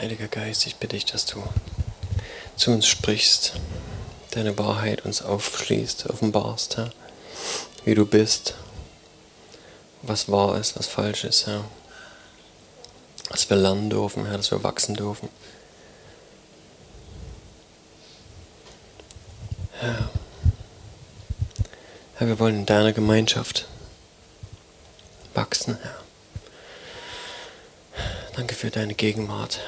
[0.00, 1.42] Heiliger Geist, ich bitte dich, dass du
[2.56, 3.52] zu uns sprichst,
[4.30, 6.90] deine Wahrheit uns aufschließt, offenbarst, Herr,
[7.84, 8.54] wie du bist,
[10.00, 11.66] was wahr ist, was falsch ist, Herr.
[13.28, 15.28] Dass wir lernen dürfen, Herr, dass wir wachsen dürfen.
[19.80, 20.08] Herr,
[22.14, 23.66] Herr, wir wollen in deiner Gemeinschaft
[25.34, 25.99] wachsen, Herr.
[28.60, 29.58] Für deine Gegenwart.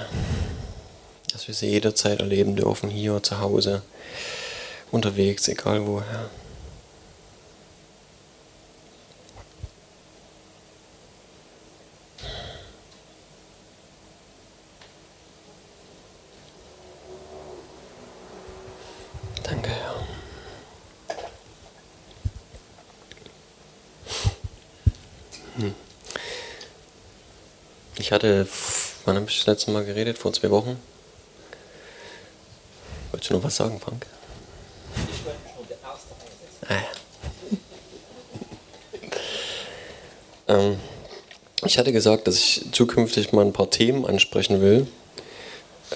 [1.33, 3.81] Dass wir sie jederzeit erleben dürfen, hier zu Hause,
[4.91, 6.29] unterwegs, egal wo, Herr.
[19.43, 20.07] Danke, Herr.
[25.57, 25.75] Hm.
[27.97, 28.47] Ich hatte,
[29.05, 30.19] wann habe ich das letzte Mal geredet?
[30.19, 30.79] Vor zwei Wochen?
[33.11, 34.07] Wolltest du noch was sagen, Frank?
[34.95, 36.15] Ich wollte mich nur der Erste
[36.69, 36.75] ah,
[40.49, 40.59] ja.
[40.71, 40.77] ähm,
[41.65, 44.87] Ich hatte gesagt, dass ich zukünftig mal ein paar Themen ansprechen will.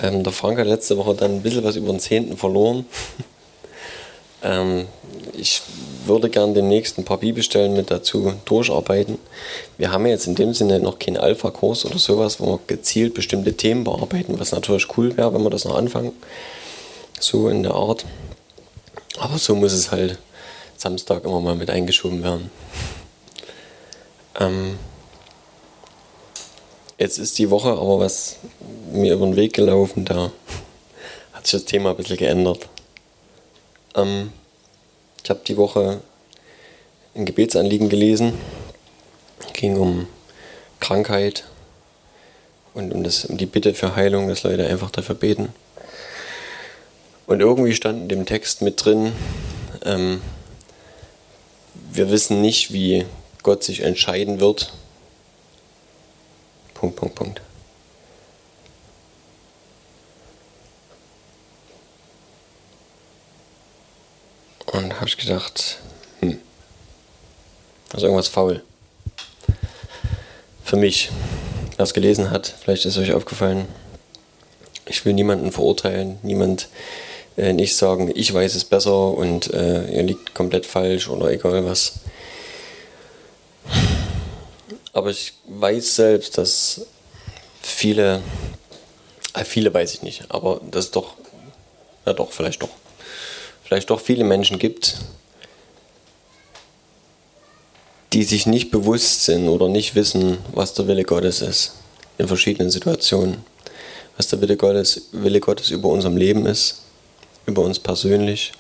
[0.03, 2.87] Ähm, der Frank hat letzte Woche dann ein bisschen was über den Zehnten verloren.
[4.43, 4.87] ähm,
[5.33, 5.63] ich
[6.05, 9.19] würde gern demnächst ein paar Bibelstellen mit dazu durcharbeiten.
[9.79, 13.55] Wir haben jetzt in dem Sinne noch keinen Alpha-Kurs oder sowas, wo wir gezielt bestimmte
[13.57, 16.13] Themen bearbeiten, was natürlich cool wäre, wenn wir das noch anfangen.
[17.21, 18.07] So in der Art.
[19.19, 20.19] Aber so muss es halt
[20.77, 22.51] Samstag immer mal mit eingeschoben werden.
[24.39, 24.79] Ähm
[26.99, 28.37] jetzt ist die Woche aber was
[28.93, 30.31] mir über den Weg gelaufen, da
[31.33, 32.69] hat sich das Thema ein bisschen geändert.
[33.95, 34.33] Ähm
[35.23, 36.01] ich habe die Woche
[37.15, 38.35] ein Gebetsanliegen gelesen.
[39.57, 40.07] Ging um
[40.81, 41.45] Krankheit
[42.75, 45.49] und um, das, um die Bitte für Heilung, dass Leute einfach dafür beten.
[47.27, 49.13] Und irgendwie stand in dem Text mit drin,
[49.83, 50.21] ähm,
[51.91, 53.07] wir wissen nicht, wie
[53.43, 54.75] Gott sich entscheiden wird.
[56.75, 57.41] Punkt, Punkt, Punkt.
[64.67, 65.79] Und habe ich gedacht,
[66.21, 66.39] hm,
[67.95, 68.63] also irgendwas faul.
[70.67, 71.11] Für mich,
[71.77, 73.67] wer es gelesen hat, vielleicht ist euch aufgefallen,
[74.85, 76.69] ich will niemanden verurteilen, niemand
[77.37, 81.65] äh, nicht sagen, ich weiß es besser und äh, ihr liegt komplett falsch oder egal
[81.65, 82.01] was.
[84.93, 86.85] Aber ich weiß selbst, dass
[87.63, 88.21] viele,
[89.35, 91.15] äh, viele weiß ich nicht, aber das doch,
[92.05, 92.71] ja doch, vielleicht doch
[93.63, 94.97] vielleicht doch viele Menschen gibt,
[98.17, 101.75] die sich nicht bewusst sind oder nicht wissen, was der Wille Gottes ist
[102.17, 103.45] in verschiedenen Situationen.
[104.17, 106.81] Was der Wille Gottes, Wille Gottes über unserem Leben ist,
[107.45, 108.53] über uns persönlich,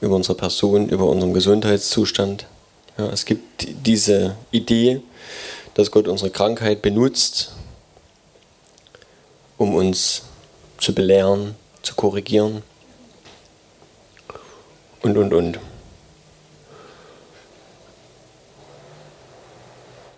[0.00, 2.46] über unsere Person, über unseren Gesundheitszustand.
[2.96, 5.00] Ja, es gibt diese Idee,
[5.74, 7.50] dass Gott unsere Krankheit benutzt,
[9.58, 10.22] um uns
[10.78, 12.62] zu belehren, zu korrigieren,
[15.02, 15.58] und, und, und.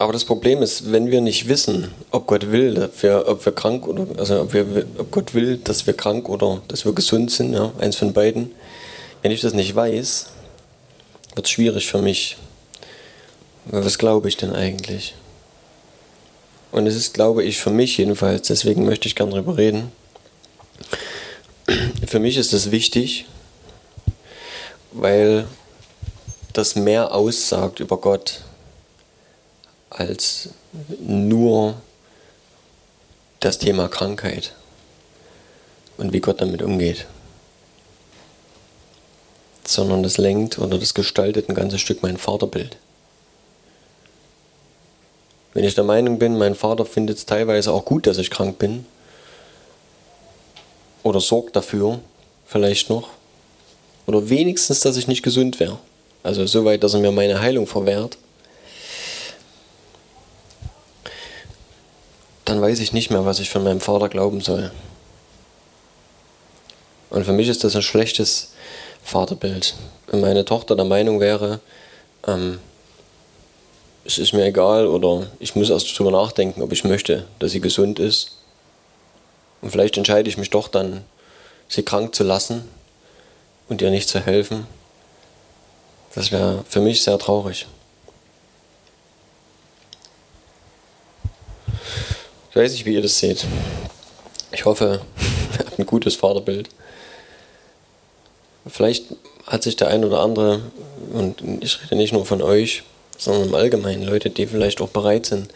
[0.03, 3.53] Aber das Problem ist, wenn wir nicht wissen, ob Gott will, dass wir, ob wir
[3.53, 7.31] krank oder also ob, wir, ob Gott will, dass wir krank oder dass wir gesund
[7.31, 8.51] sind, ja, eins von beiden.
[9.23, 10.27] Wenn ich das nicht weiß,
[11.37, 12.37] wird es schwierig für mich.
[13.67, 15.15] Was glaube ich denn eigentlich?
[16.73, 19.93] Und es ist, glaube ich, für mich jedenfalls, deswegen möchte ich gerne darüber reden.
[22.09, 23.27] Für mich ist es wichtig,
[24.91, 25.47] weil
[26.55, 28.41] das mehr aussagt über Gott
[29.99, 30.49] als
[31.01, 31.75] nur
[33.41, 34.55] das Thema Krankheit
[35.99, 37.07] und wie Gott damit umgeht,
[39.65, 42.77] sondern das lenkt oder das gestaltet ein ganzes Stück mein Vaterbild.
[45.55, 48.59] Wenn ich der Meinung bin, mein Vater findet es teilweise auch gut, dass ich krank
[48.59, 48.87] bin
[51.03, 52.01] oder sorgt dafür,
[52.47, 53.11] vielleicht noch,
[54.07, 55.79] oder wenigstens, dass ich nicht gesund wäre.
[56.23, 58.17] Also so weit, dass er mir meine Heilung verwehrt.
[62.45, 64.73] Dann weiß ich nicht mehr, was ich von meinem Vater glauben soll.
[67.11, 68.53] Und für mich ist das ein schlechtes
[69.05, 69.75] Vaterbild.
[70.09, 71.61] Wenn meine Tochter der Meinung wäre,
[72.27, 72.59] ähm,
[74.05, 77.61] es ist mir egal oder ich muss erst darüber nachdenken, ob ich möchte, dass sie
[77.61, 78.39] gesund ist.
[79.61, 81.05] Und vielleicht entscheide ich mich doch dann,
[81.69, 82.69] sie krank zu lassen,
[83.73, 84.67] und ihr nicht zu helfen,
[86.15, 87.67] das wäre für mich sehr traurig.
[92.53, 93.47] Ich weiß nicht, wie ihr das seht.
[94.51, 95.01] Ich hoffe,
[95.55, 96.69] ihr habt ein gutes Vaterbild.
[98.67, 99.07] Vielleicht
[99.47, 100.61] hat sich der ein oder andere,
[101.15, 102.83] und ich rede nicht nur von euch,
[103.17, 105.51] sondern im Allgemeinen Leute, die vielleicht auch bereit sind,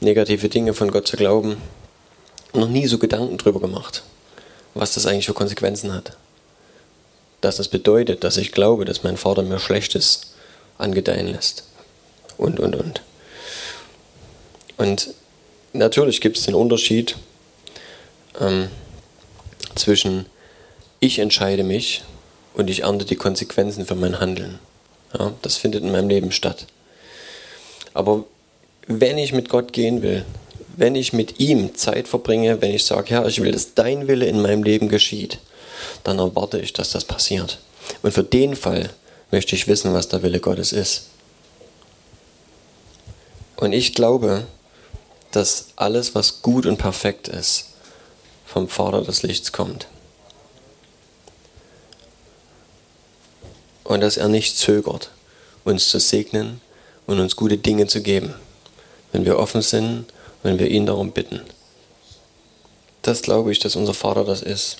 [0.00, 1.58] negative Dinge von Gott zu glauben,
[2.54, 4.02] noch nie so Gedanken drüber gemacht,
[4.72, 6.16] was das eigentlich für Konsequenzen hat.
[7.42, 10.32] Dass das bedeutet, dass ich glaube, dass mein Vater mir Schlechtes
[10.78, 11.64] angedeihen lässt.
[12.38, 13.02] Und, und, und.
[14.78, 15.10] Und
[15.72, 17.16] natürlich gibt es den Unterschied
[18.40, 18.68] ähm,
[19.74, 20.26] zwischen
[21.00, 22.02] ich entscheide mich
[22.54, 24.58] und ich ernte die Konsequenzen für mein Handeln.
[25.18, 26.66] Ja, das findet in meinem Leben statt.
[27.94, 28.24] Aber
[28.86, 30.24] wenn ich mit Gott gehen will,
[30.76, 34.26] wenn ich mit ihm Zeit verbringe, wenn ich sage, Herr, ich will, dass dein Wille
[34.26, 35.38] in meinem Leben geschieht,
[36.04, 37.58] dann erwarte ich, dass das passiert.
[38.02, 38.90] Und für den Fall
[39.30, 41.06] möchte ich wissen, was der Wille Gottes ist.
[43.56, 44.44] Und ich glaube,
[45.32, 47.66] dass alles, was gut und perfekt ist,
[48.46, 49.86] vom Vater des Lichts kommt.
[53.84, 55.10] Und dass er nicht zögert,
[55.64, 56.60] uns zu segnen
[57.06, 58.34] und uns gute Dinge zu geben,
[59.12, 60.06] wenn wir offen sind,
[60.42, 61.40] wenn wir ihn darum bitten.
[63.02, 64.78] Das glaube ich, dass unser Vater das ist.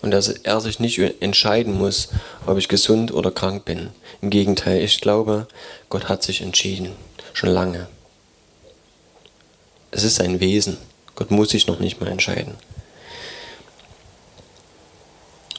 [0.00, 2.08] Und dass er sich nicht entscheiden muss,
[2.46, 3.90] ob ich gesund oder krank bin.
[4.22, 5.48] Im Gegenteil, ich glaube,
[5.88, 6.92] Gott hat sich entschieden.
[7.32, 7.88] Schon lange.
[9.90, 10.78] Es ist sein Wesen.
[11.14, 12.54] Gott muss sich noch nicht mal entscheiden.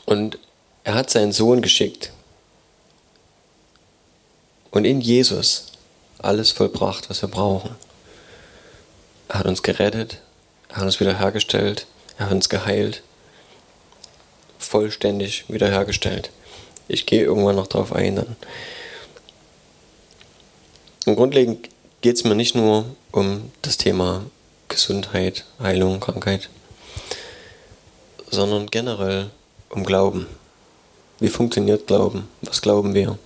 [0.05, 0.39] Und
[0.83, 2.11] er hat seinen Sohn geschickt.
[4.71, 5.67] Und in Jesus
[6.19, 7.75] alles vollbracht, was wir brauchen.
[9.27, 10.21] Er hat uns gerettet,
[10.69, 11.85] er hat uns wiederhergestellt,
[12.17, 13.03] er hat uns geheilt,
[14.57, 16.31] vollständig wiederhergestellt.
[16.87, 18.35] Ich gehe irgendwann noch darauf ein dann.
[21.05, 21.69] Und grundlegend
[22.01, 24.23] geht es mir nicht nur um das Thema
[24.67, 26.49] Gesundheit, Heilung, Krankheit,
[28.29, 29.29] sondern generell
[29.69, 30.27] um Glauben.
[31.19, 32.29] Wie funktioniert Glauben?
[32.41, 33.17] Was glauben wir?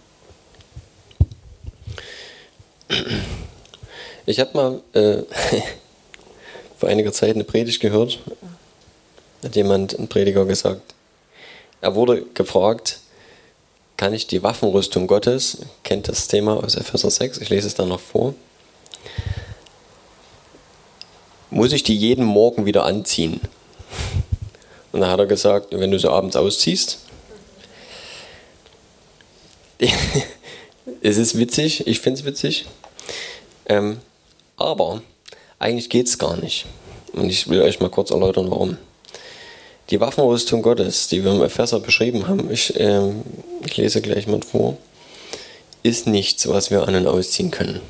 [4.26, 5.24] Ich habe mal äh,
[6.78, 8.20] vor einiger Zeit eine Predigt gehört.
[9.44, 10.94] Hat jemand, ein Prediger, gesagt.
[11.82, 13.00] Er wurde gefragt,
[13.98, 17.90] kann ich die Waffenrüstung Gottes, kennt das Thema aus Epheser 6, ich lese es dann
[17.90, 18.34] noch vor,
[21.54, 23.40] muss ich die jeden Morgen wieder anziehen?
[24.92, 27.00] Und dann hat er gesagt, wenn du sie abends ausziehst,
[31.02, 32.66] es ist witzig, ich finde es witzig,
[33.68, 33.98] ähm,
[34.58, 35.02] aber
[35.60, 36.66] eigentlich geht es gar nicht.
[37.14, 38.78] Und ich will euch mal kurz erläutern, warum.
[39.90, 43.24] Die Waffenrüstung Gottes, die wir im Epheser beschrieben haben, ich, ähm,
[43.66, 44.78] ich lese gleich mal vor,
[45.82, 47.82] ist nichts, was wir an und ausziehen können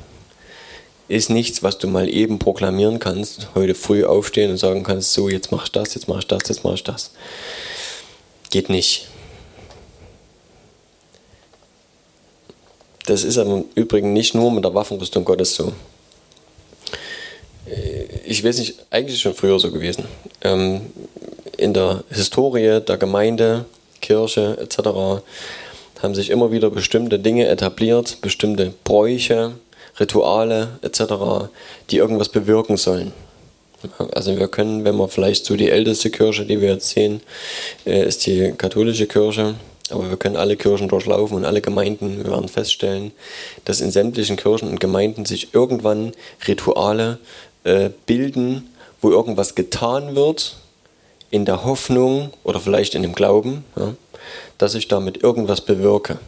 [1.08, 5.28] ist nichts, was du mal eben proklamieren kannst, heute früh aufstehen und sagen kannst, so,
[5.28, 7.10] jetzt mach ich das, jetzt mach ich das, jetzt mach ich das.
[8.50, 9.08] Geht nicht.
[13.06, 15.72] Das ist aber im Übrigen nicht nur mit der Waffenrüstung Gottes so.
[18.24, 20.04] Ich weiß nicht, eigentlich schon früher so gewesen.
[20.40, 20.80] Ähm,
[21.58, 23.66] in der Historie der Gemeinde,
[24.00, 25.22] Kirche etc.
[26.02, 29.52] haben sich immer wieder bestimmte Dinge etabliert, bestimmte Bräuche,
[29.98, 31.48] Rituale etc.,
[31.90, 33.12] die irgendwas bewirken sollen.
[34.12, 37.20] Also wir können, wenn wir vielleicht so die älteste Kirche, die wir jetzt sehen,
[37.84, 39.56] äh, ist die katholische Kirche,
[39.90, 43.12] aber wir können alle Kirchen durchlaufen und alle Gemeinden, wir werden feststellen,
[43.66, 46.12] dass in sämtlichen Kirchen und Gemeinden sich irgendwann
[46.48, 47.18] Rituale
[47.64, 48.70] äh, bilden,
[49.02, 50.56] wo irgendwas getan wird,
[51.30, 53.64] in der Hoffnung oder vielleicht in dem Glauben,
[54.56, 56.20] dass ich damit irgendwas bewirke.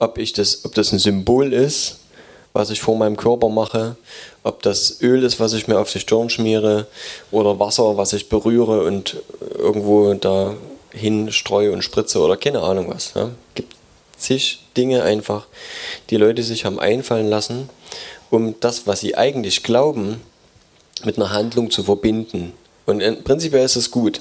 [0.00, 2.00] Ob, ich das, ob das ein Symbol ist,
[2.54, 3.96] was ich vor meinem Körper mache,
[4.44, 6.86] ob das Öl ist, was ich mir auf die Stirn schmiere
[7.32, 9.16] oder Wasser, was ich berühre und
[9.58, 10.54] irgendwo da
[10.92, 13.12] hinstreue und spritze oder keine Ahnung was.
[13.16, 13.30] Ja.
[13.56, 13.74] Gibt
[14.16, 15.46] zig Dinge einfach,
[16.10, 17.68] die Leute sich haben einfallen lassen,
[18.30, 20.20] um das, was sie eigentlich glauben,
[21.04, 22.52] mit einer Handlung zu verbinden.
[22.86, 24.20] Und prinzipiell ist es gut,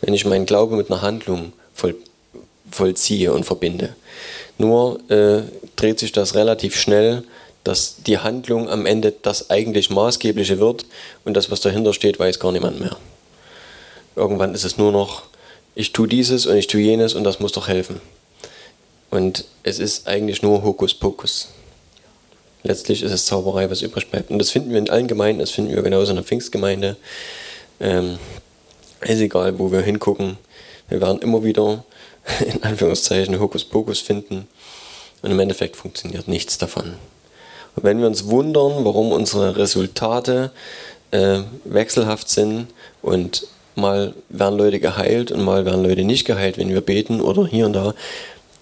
[0.00, 1.96] wenn ich meinen Glaube mit einer Handlung voll,
[2.70, 3.96] vollziehe und verbinde.
[4.58, 5.42] Nur äh,
[5.74, 7.24] dreht sich das relativ schnell
[7.64, 10.84] dass die Handlung am Ende das eigentlich Maßgebliche wird
[11.24, 12.96] und das, was dahinter steht, weiß gar niemand mehr.
[14.16, 15.22] Irgendwann ist es nur noch,
[15.74, 18.00] ich tue dieses und ich tue jenes und das muss doch helfen.
[19.10, 21.48] Und es ist eigentlich nur Hokuspokus.
[22.62, 24.30] Letztlich ist es Zauberei, was übrig bleibt.
[24.30, 26.96] Und das finden wir in allen Gemeinden, das finden wir genauso in der Pfingstgemeinde.
[27.80, 28.18] Ähm,
[29.00, 30.38] ist egal, wo wir hingucken.
[30.88, 31.84] Wir werden immer wieder,
[32.46, 34.48] in Anführungszeichen, Hokuspokus finden.
[35.22, 36.94] Und im Endeffekt funktioniert nichts davon.
[37.76, 40.52] Wenn wir uns wundern, warum unsere Resultate
[41.10, 42.68] äh, wechselhaft sind
[43.02, 47.46] und mal werden Leute geheilt und mal werden Leute nicht geheilt, wenn wir beten oder
[47.46, 47.94] hier und da,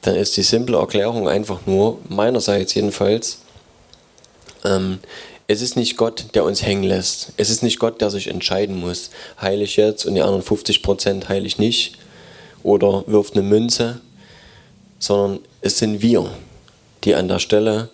[0.00, 3.38] dann ist die simple Erklärung einfach nur, meinerseits jedenfalls,
[4.64, 4.98] ähm,
[5.48, 7.32] es ist nicht Gott, der uns hängen lässt.
[7.36, 9.10] Es ist nicht Gott, der sich entscheiden muss.
[9.40, 11.98] Heile ich jetzt und die anderen 50% heile ich nicht.
[12.62, 14.00] Oder wirft eine Münze.
[14.98, 16.30] Sondern es sind wir,
[17.04, 17.90] die an der Stelle,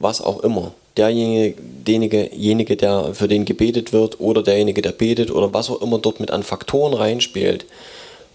[0.00, 1.54] was auch immer, derjenige,
[2.76, 6.32] der für den gebetet wird oder derjenige, der betet oder was auch immer dort mit
[6.32, 7.64] an Faktoren reinspielt,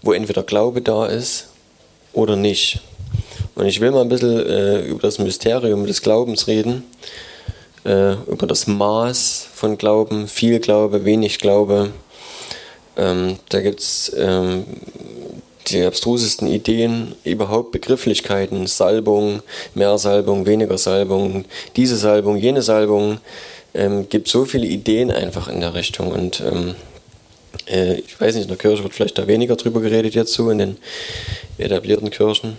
[0.00, 1.48] wo entweder Glaube da ist
[2.14, 2.80] oder nicht.
[3.54, 6.84] Und ich will mal ein bisschen äh, über das Mysterium des Glaubens reden
[7.86, 11.92] äh, über das Maß von Glauben, viel Glaube, wenig Glaube.
[12.96, 14.64] Ähm, da gibt es ähm,
[15.68, 19.42] die abstrusesten Ideen, überhaupt Begrifflichkeiten, Salbung,
[19.74, 21.44] mehr Salbung, weniger Salbung,
[21.76, 23.18] diese Salbung, jene Salbung.
[23.74, 26.76] Ähm, gibt so viele Ideen einfach in der Richtung und ähm,
[27.68, 30.50] äh, ich weiß nicht, in der Kirche wird vielleicht da weniger drüber geredet jetzt so,
[30.50, 30.76] in den
[31.58, 32.56] etablierten Kirchen.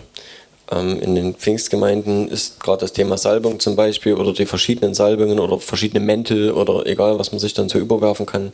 [0.70, 5.40] Ähm, in den Pfingstgemeinden ist gerade das Thema Salbung zum Beispiel oder die verschiedenen Salbungen
[5.40, 8.54] oder verschiedene Mäntel oder egal, was man sich dann so überwerfen kann.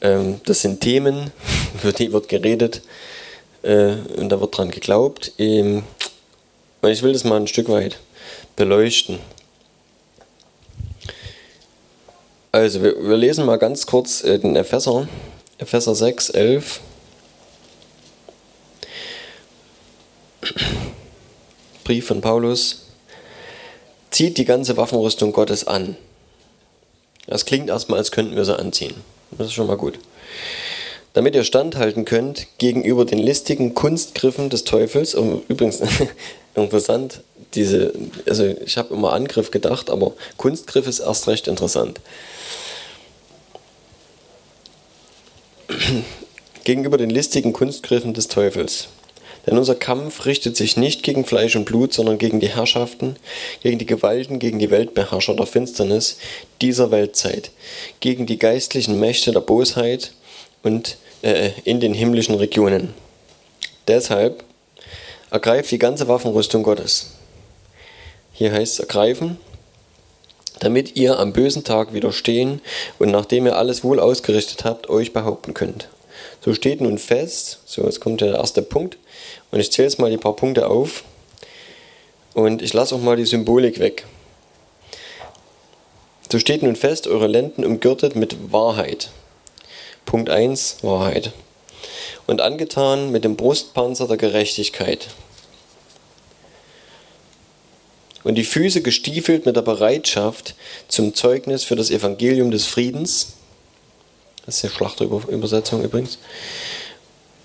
[0.00, 1.30] Ähm, das sind Themen,
[1.82, 2.82] über die wird geredet
[3.62, 5.32] äh, und da wird dran geglaubt.
[5.38, 5.84] Ähm,
[6.82, 7.98] ich will das mal ein Stück weit
[8.56, 9.18] beleuchten.
[12.50, 15.08] Also, wir, wir lesen mal ganz kurz äh, den Epheser,
[15.58, 16.80] Epheser 6, 11.
[21.84, 22.86] Brief von Paulus,
[24.10, 25.96] zieht die ganze Waffenrüstung Gottes an.
[27.26, 28.94] Das klingt erstmal, als könnten wir sie anziehen.
[29.30, 29.98] Das ist schon mal gut.
[31.14, 35.14] Damit ihr standhalten könnt gegenüber den listigen Kunstgriffen des Teufels.
[35.14, 35.82] Und übrigens,
[36.54, 37.20] interessant,
[37.54, 37.92] diese,
[38.26, 42.00] also ich habe immer Angriff gedacht, aber Kunstgriff ist erst recht interessant.
[46.64, 48.88] gegenüber den listigen Kunstgriffen des Teufels.
[49.46, 53.16] Denn unser Kampf richtet sich nicht gegen Fleisch und Blut, sondern gegen die Herrschaften,
[53.62, 56.18] gegen die Gewalten, gegen die Weltbeherrscher der Finsternis
[56.60, 57.50] dieser Weltzeit,
[57.98, 60.12] gegen die geistlichen Mächte der Bosheit
[60.62, 62.94] und äh, in den himmlischen Regionen.
[63.88, 64.44] Deshalb
[65.30, 67.12] ergreift die ganze Waffenrüstung Gottes.
[68.32, 69.38] Hier heißt es ergreifen,
[70.60, 72.60] damit ihr am bösen Tag widerstehen
[72.98, 75.88] und nachdem ihr alles wohl ausgerichtet habt, euch behaupten könnt.
[76.44, 78.98] So steht nun fest, so jetzt kommt der erste Punkt,
[79.50, 81.04] und ich zähle jetzt mal die paar Punkte auf
[82.34, 84.06] und ich lasse auch mal die Symbolik weg.
[86.30, 89.10] So steht nun fest, eure Lenden umgürtet mit Wahrheit.
[90.06, 91.32] Punkt 1, Wahrheit.
[92.26, 95.08] Und angetan mit dem Brustpanzer der Gerechtigkeit.
[98.24, 100.54] Und die Füße gestiefelt mit der Bereitschaft
[100.88, 103.34] zum Zeugnis für das Evangelium des Friedens.
[104.46, 106.18] Das ist die Schlachterübersetzung übrigens.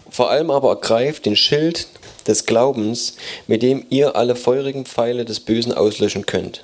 [0.10, 1.88] Vor allem aber ergreift den Schild
[2.28, 3.16] des Glaubens,
[3.48, 6.64] mit dem ihr alle feurigen Pfeile des Bösen auslöschen könnt.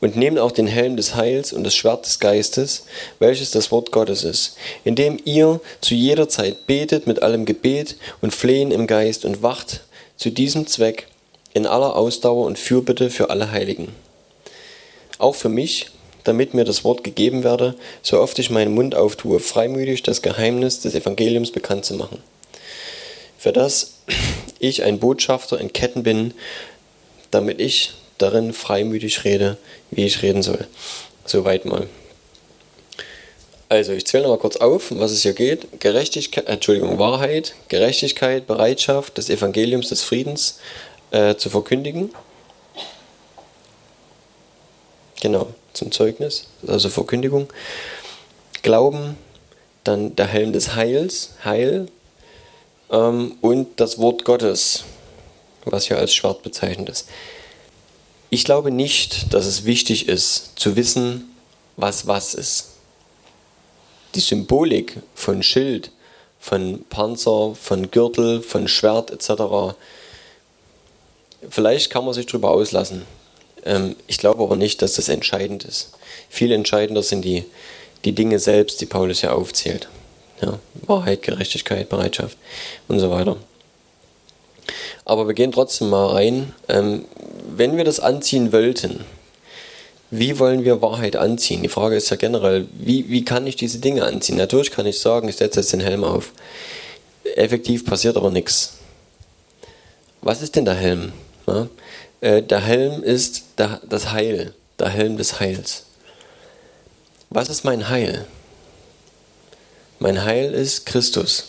[0.00, 2.84] Und nehmt auch den Helm des Heils und das Schwert des Geistes,
[3.18, 8.32] welches das Wort Gottes ist, indem ihr zu jeder Zeit betet mit allem Gebet und
[8.32, 9.80] Flehen im Geist und wacht
[10.16, 11.08] zu diesem Zweck
[11.52, 13.88] in aller Ausdauer und Fürbitte für alle Heiligen.
[15.18, 15.86] Auch für mich,
[16.22, 20.80] damit mir das Wort gegeben werde, so oft ich meinen Mund auftue, freimütig das Geheimnis
[20.80, 22.22] des Evangeliums bekannt zu machen
[23.38, 23.94] für das
[24.58, 26.34] ich ein Botschafter in Ketten bin,
[27.30, 29.56] damit ich darin freimütig rede,
[29.90, 30.66] wie ich reden soll.
[31.24, 31.88] Soweit mal.
[33.70, 35.80] Also, ich zähle noch mal kurz auf, um was es hier geht.
[35.80, 40.58] Gerechtigkeit, Entschuldigung, Wahrheit, Gerechtigkeit, Bereitschaft des Evangeliums des Friedens
[41.10, 42.10] äh, zu verkündigen.
[45.20, 47.48] Genau, zum Zeugnis, also Verkündigung.
[48.62, 49.18] Glauben,
[49.84, 51.88] dann der Helm des Heils, Heil,
[52.90, 54.84] ähm, und das Wort Gottes,
[55.64, 57.08] was hier als Schwert bezeichnet ist.
[58.30, 61.34] Ich glaube nicht, dass es wichtig ist, zu wissen,
[61.76, 62.70] was was ist.
[64.14, 65.90] Die Symbolik von Schild,
[66.38, 69.76] von Panzer, von Gürtel, von Schwert etc.
[71.48, 73.02] Vielleicht kann man sich darüber auslassen.
[73.64, 75.92] Ähm, ich glaube aber nicht, dass das entscheidend ist.
[76.28, 77.44] Viel entscheidender sind die,
[78.04, 79.88] die Dinge selbst, die Paulus hier aufzählt.
[80.42, 82.36] Ja, Wahrheit, Gerechtigkeit, Bereitschaft
[82.86, 83.36] und so weiter.
[85.04, 86.54] Aber wir gehen trotzdem mal rein.
[86.68, 87.06] Ähm,
[87.58, 89.04] wenn wir das anziehen wollten,
[90.10, 91.62] wie wollen wir Wahrheit anziehen?
[91.62, 94.36] Die Frage ist ja generell, wie, wie kann ich diese Dinge anziehen?
[94.36, 96.32] Natürlich kann ich sagen, ich setze jetzt den Helm auf.
[97.36, 98.74] Effektiv passiert aber nichts.
[100.22, 101.12] Was ist denn der Helm?
[101.46, 101.68] Ja?
[102.20, 105.84] Äh, der Helm ist das Heil, der Helm des Heils.
[107.28, 108.24] Was ist mein Heil?
[109.98, 111.48] Mein Heil ist Christus.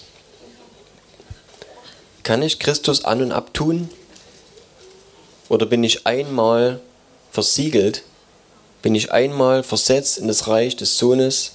[2.24, 3.90] Kann ich Christus an und abtun?
[5.50, 6.80] Oder bin ich einmal
[7.32, 8.04] versiegelt?
[8.82, 11.54] Bin ich einmal versetzt in das Reich des Sohnes?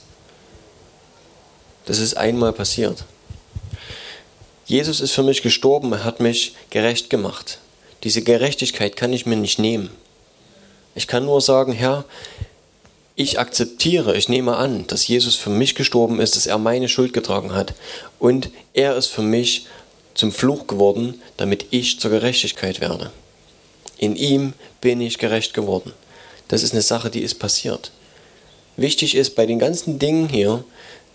[1.87, 3.05] Das ist einmal passiert.
[4.67, 7.59] Jesus ist für mich gestorben, er hat mich gerecht gemacht.
[8.03, 9.91] Diese Gerechtigkeit kann ich mir nicht nehmen.
[10.95, 12.05] Ich kann nur sagen, Herr,
[13.17, 17.13] ich akzeptiere, ich nehme an, dass Jesus für mich gestorben ist, dass er meine Schuld
[17.13, 17.75] getragen hat.
[18.19, 19.67] Und er ist für mich
[20.15, 23.13] zum Fluch geworden, damit ich zur Gerechtigkeit werde.
[23.99, 25.93] In ihm bin ich gerecht geworden.
[26.49, 27.91] Das ist eine Sache, die ist passiert.
[28.77, 30.65] Wichtig ist bei den ganzen Dingen hier,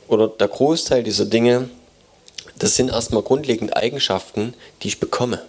[0.08, 1.70] oder der Großteil dieser Dinge,
[2.58, 5.46] das sind erstmal grundlegende Eigenschaften, die ich bekomme.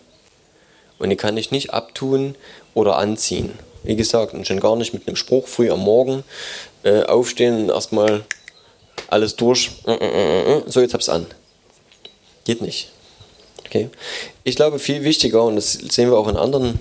[0.99, 2.35] Und die kann ich nicht abtun
[2.75, 3.59] oder anziehen.
[3.83, 6.25] Wie gesagt, und schon gar nicht mit einem Spruch früh am Morgen
[6.83, 8.25] äh, aufstehen und erstmal
[9.09, 9.71] alles durch.
[9.87, 11.27] Äh, äh, äh, so, jetzt hab's an.
[12.45, 12.91] Geht nicht.
[13.65, 13.89] Okay?
[14.45, 16.79] Ich glaube, viel wichtiger, und das sehen wir auch in anderen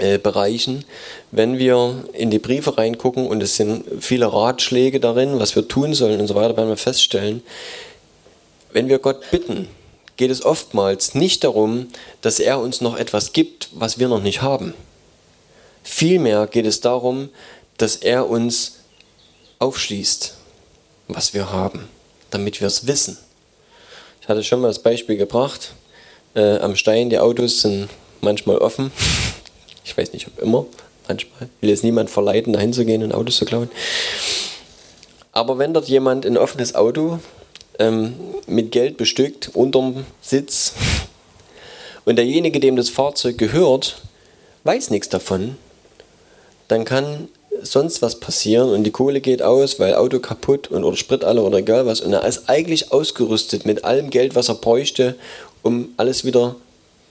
[0.00, 0.84] äh, Bereichen,
[1.30, 5.94] wenn wir in die Briefe reingucken und es sind viele Ratschläge darin, was wir tun
[5.94, 7.42] sollen und so weiter, werden wir feststellen,
[8.72, 9.68] wenn wir Gott bitten,
[10.16, 11.88] geht es oftmals nicht darum,
[12.20, 14.74] dass er uns noch etwas gibt, was wir noch nicht haben.
[15.82, 17.30] Vielmehr geht es darum,
[17.78, 18.76] dass er uns
[19.58, 20.34] aufschließt,
[21.08, 21.88] was wir haben,
[22.30, 23.18] damit wir es wissen.
[24.20, 25.72] Ich hatte schon mal das Beispiel gebracht,
[26.34, 27.88] äh, am Stein, die Autos sind
[28.20, 28.92] manchmal offen.
[29.90, 30.66] Ich weiß nicht, ob immer,
[31.08, 31.48] manchmal.
[31.60, 33.68] Will jetzt niemand verleiten, dahin zu gehen und Autos zu klauen.
[35.32, 37.18] Aber wenn dort jemand ein offenes Auto
[37.80, 38.14] ähm,
[38.46, 40.74] mit Geld bestückt, unterm Sitz,
[42.04, 44.00] und derjenige, dem das Fahrzeug gehört,
[44.62, 45.56] weiß nichts davon,
[46.68, 47.28] dann kann
[47.62, 51.42] sonst was passieren und die Kohle geht aus, weil Auto kaputt und oder Sprit alle
[51.42, 55.16] oder egal was und er ist eigentlich ausgerüstet mit allem Geld, was er bräuchte,
[55.62, 56.54] um alles wieder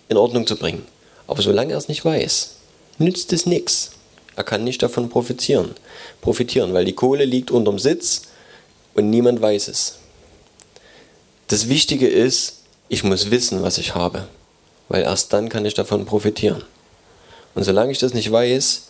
[0.08, 0.86] in Ordnung zu bringen.
[1.28, 2.56] Aber solange er es nicht weiß,
[3.00, 3.92] nützt es nichts.
[4.36, 5.76] Er kann nicht davon profitieren,
[6.22, 8.24] profitieren, weil die Kohle liegt unterm Sitz
[8.94, 9.98] und niemand weiß es.
[11.48, 14.28] Das Wichtige ist, ich muss wissen, was ich habe,
[14.88, 16.64] weil erst dann kann ich davon profitieren.
[17.56, 18.84] Und solange ich das nicht weiß,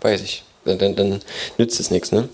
[0.00, 1.22] weiß ich, dann, dann, dann
[1.58, 2.10] nützt es nichts.
[2.10, 2.28] Ne?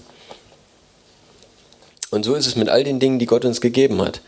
[2.11, 4.21] Und so ist es mit all den Dingen, die Gott uns gegeben hat.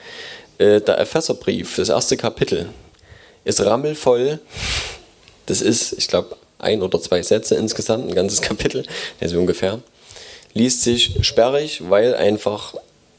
[0.58, 2.68] Äh, der Epheserbrief, das erste Kapitel,
[3.44, 4.40] ist rammelvoll.
[5.46, 8.84] Das ist, ich glaube, ein oder zwei Sätze insgesamt, ein ganzes Kapitel,
[9.20, 9.80] also ungefähr.
[10.54, 12.74] Liest sich sperrig, weil einfach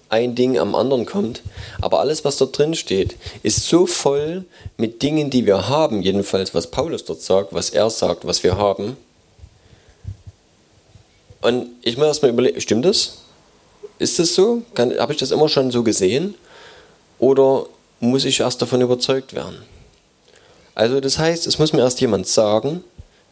[0.09, 1.41] ein Ding am anderen kommt.
[1.81, 4.45] Aber alles, was dort drin steht, ist so voll
[4.77, 8.57] mit Dingen, die wir haben, jedenfalls was Paulus dort sagt, was er sagt, was wir
[8.57, 8.97] haben.
[11.41, 13.19] Und ich muss erstmal überlegen, stimmt das?
[13.99, 14.63] Ist das so?
[14.77, 16.35] Habe ich das immer schon so gesehen?
[17.19, 17.65] Oder
[17.99, 19.57] muss ich erst davon überzeugt werden?
[20.75, 22.83] Also das heißt, es muss mir erst jemand sagen,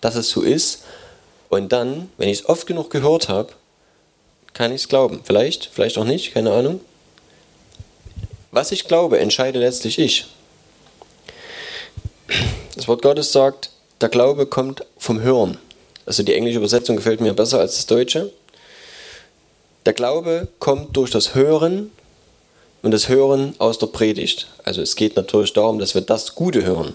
[0.02, 0.84] dass es so ist.
[1.50, 3.54] Und dann, wenn ich es oft genug gehört habe,
[4.54, 5.22] kann ich es glauben.
[5.24, 6.80] Vielleicht, vielleicht auch nicht, keine Ahnung.
[8.52, 10.26] Was ich glaube, entscheide letztlich ich.
[12.76, 15.58] Das Wort Gottes sagt, der Glaube kommt vom Hören.
[16.06, 18.32] Also die englische Übersetzung gefällt mir besser als das deutsche.
[19.86, 21.92] Der Glaube kommt durch das Hören
[22.84, 24.48] und das Hören aus der Predigt.
[24.64, 26.94] Also es geht natürlich darum, dass wir das Gute hören.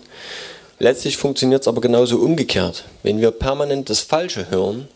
[0.78, 2.84] Letztlich funktioniert es aber genauso umgekehrt.
[3.02, 4.86] Wenn wir permanent das Falsche hören,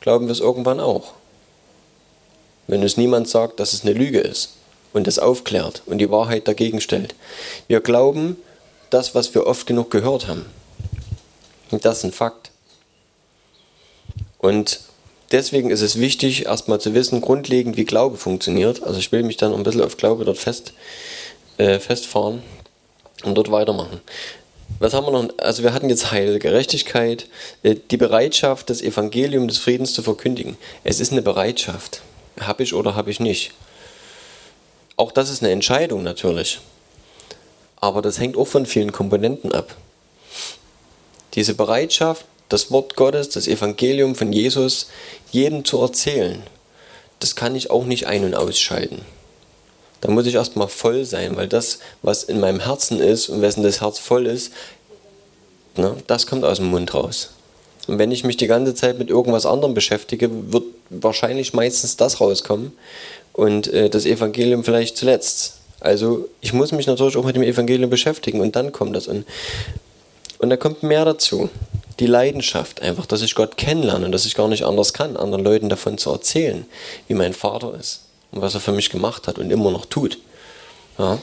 [0.00, 1.14] glauben wir es irgendwann auch.
[2.68, 4.50] Wenn uns niemand sagt, dass es eine Lüge ist
[4.92, 7.14] und es aufklärt und die Wahrheit dagegen stellt.
[7.66, 8.36] Wir glauben
[8.90, 10.44] das, was wir oft genug gehört haben.
[11.70, 12.50] Und das ist ein Fakt.
[14.38, 14.80] Und
[15.32, 18.82] deswegen ist es wichtig, erstmal zu wissen, grundlegend, wie Glaube funktioniert.
[18.82, 20.72] Also ich will mich dann ein bisschen auf Glaube dort fest,
[21.58, 22.42] äh, festfahren
[23.24, 24.00] und dort weitermachen.
[24.80, 25.28] Was haben wir noch?
[25.38, 27.26] Also wir hatten jetzt Heil, Gerechtigkeit,
[27.62, 30.56] äh, die Bereitschaft, das Evangelium des Friedens zu verkündigen.
[30.84, 32.02] Es ist eine Bereitschaft.
[32.40, 33.52] Habe ich oder habe ich nicht?
[34.96, 36.60] Auch das ist eine Entscheidung natürlich.
[37.80, 39.76] Aber das hängt auch von vielen Komponenten ab.
[41.34, 44.88] Diese Bereitschaft, das Wort Gottes, das Evangelium von Jesus
[45.30, 46.42] jedem zu erzählen,
[47.20, 49.02] das kann ich auch nicht ein- und ausschalten.
[50.00, 53.64] Da muss ich erstmal voll sein, weil das, was in meinem Herzen ist und wessen
[53.64, 54.52] das Herz voll ist,
[55.76, 57.30] ne, das kommt aus dem Mund raus.
[57.88, 62.20] Und wenn ich mich die ganze Zeit mit irgendwas anderem beschäftige, wird wahrscheinlich meistens das
[62.20, 62.72] rauskommen
[63.32, 65.54] und äh, das Evangelium vielleicht zuletzt.
[65.80, 69.08] Also ich muss mich natürlich auch mit dem Evangelium beschäftigen und dann kommt das.
[69.08, 69.24] Und,
[70.38, 71.48] und da kommt mehr dazu.
[71.98, 75.44] Die Leidenschaft einfach, dass ich Gott kennenlerne und dass ich gar nicht anders kann, anderen
[75.44, 76.66] Leuten davon zu erzählen,
[77.08, 80.18] wie mein Vater ist und was er für mich gemacht hat und immer noch tut.
[80.98, 81.18] Ja.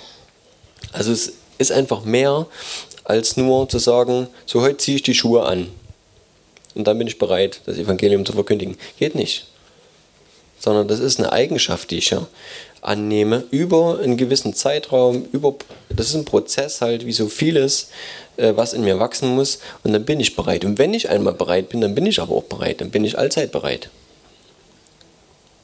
[0.92, 2.48] Also es ist einfach mehr
[3.04, 5.70] als nur zu sagen, so heute ziehe ich die Schuhe an
[6.76, 8.78] und dann bin ich bereit, das Evangelium zu verkündigen.
[9.00, 9.48] Geht nicht.
[10.60, 12.28] Sondern das ist eine Eigenschaft, die ich ja
[12.88, 15.56] annehme, über einen gewissen Zeitraum, über,
[15.90, 17.90] das ist ein Prozess halt, wie so vieles,
[18.38, 20.66] äh, was in mir wachsen muss, und dann bin ich bereit.
[20.66, 23.18] Und wenn ich einmal bereit bin, dann bin ich aber auch bereit, dann bin ich
[23.18, 23.90] allzeit bereit.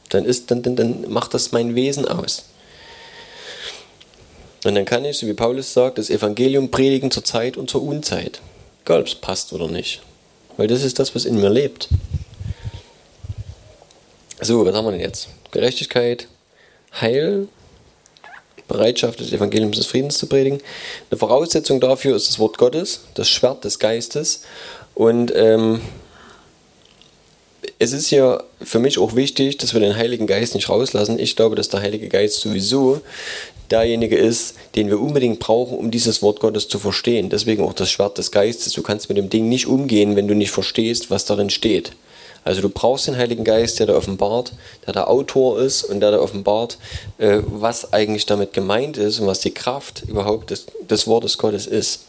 [0.09, 2.45] Dann, ist, dann, dann, dann macht das mein Wesen aus.
[4.63, 7.81] Und dann kann ich, so wie Paulus sagt, das Evangelium predigen zur Zeit und zur
[7.81, 8.41] Unzeit.
[8.83, 10.01] Egal, ob es passt oder nicht.
[10.57, 11.87] Weil das ist das, was in mir lebt.
[14.41, 15.29] So, was haben wir denn jetzt?
[15.51, 16.27] Gerechtigkeit,
[16.99, 17.47] Heil,
[18.67, 20.59] Bereitschaft des Evangeliums des Friedens zu predigen.
[21.09, 24.43] Eine Voraussetzung dafür ist das Wort Gottes, das Schwert des Geistes.
[24.95, 25.81] Und ähm,
[27.79, 31.19] es ist ja für mich auch wichtig, dass wir den Heiligen Geist nicht rauslassen.
[31.19, 33.01] Ich glaube, dass der Heilige Geist sowieso
[33.71, 37.29] derjenige ist, den wir unbedingt brauchen, um dieses Wort Gottes zu verstehen.
[37.29, 38.73] Deswegen auch das Schwert des Geistes.
[38.73, 41.93] Du kannst mit dem Ding nicht umgehen, wenn du nicht verstehst, was darin steht.
[42.43, 44.53] Also du brauchst den Heiligen Geist, der da offenbart,
[44.85, 46.77] der der Autor ist und der da offenbart,
[47.17, 51.67] äh, was eigentlich damit gemeint ist und was die Kraft überhaupt des, des Wortes Gottes
[51.67, 52.05] ist.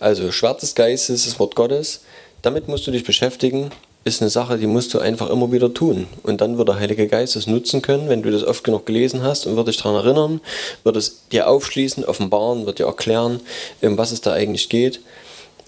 [0.00, 2.00] Also Schwert des Geistes, das Wort Gottes,
[2.42, 3.70] damit musst du dich beschäftigen
[4.06, 6.06] ist eine Sache, die musst du einfach immer wieder tun.
[6.22, 9.24] Und dann wird der Heilige Geist es nutzen können, wenn du das oft genug gelesen
[9.24, 10.40] hast und wird dich daran erinnern,
[10.84, 13.40] wird es dir aufschließen, offenbaren, wird dir erklären,
[13.82, 15.00] um was es da eigentlich geht.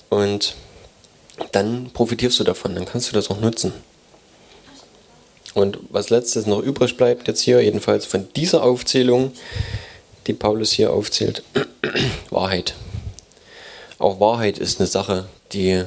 [0.09, 0.55] Und
[1.53, 3.73] dann profitierst du davon, dann kannst du das auch nutzen.
[5.55, 9.33] Und was letztes noch übrig bleibt jetzt hier, jedenfalls von dieser Aufzählung,
[10.27, 11.43] die Paulus hier aufzählt,
[12.31, 12.75] Wahrheit.
[13.99, 15.85] Auch Wahrheit ist eine Sache, die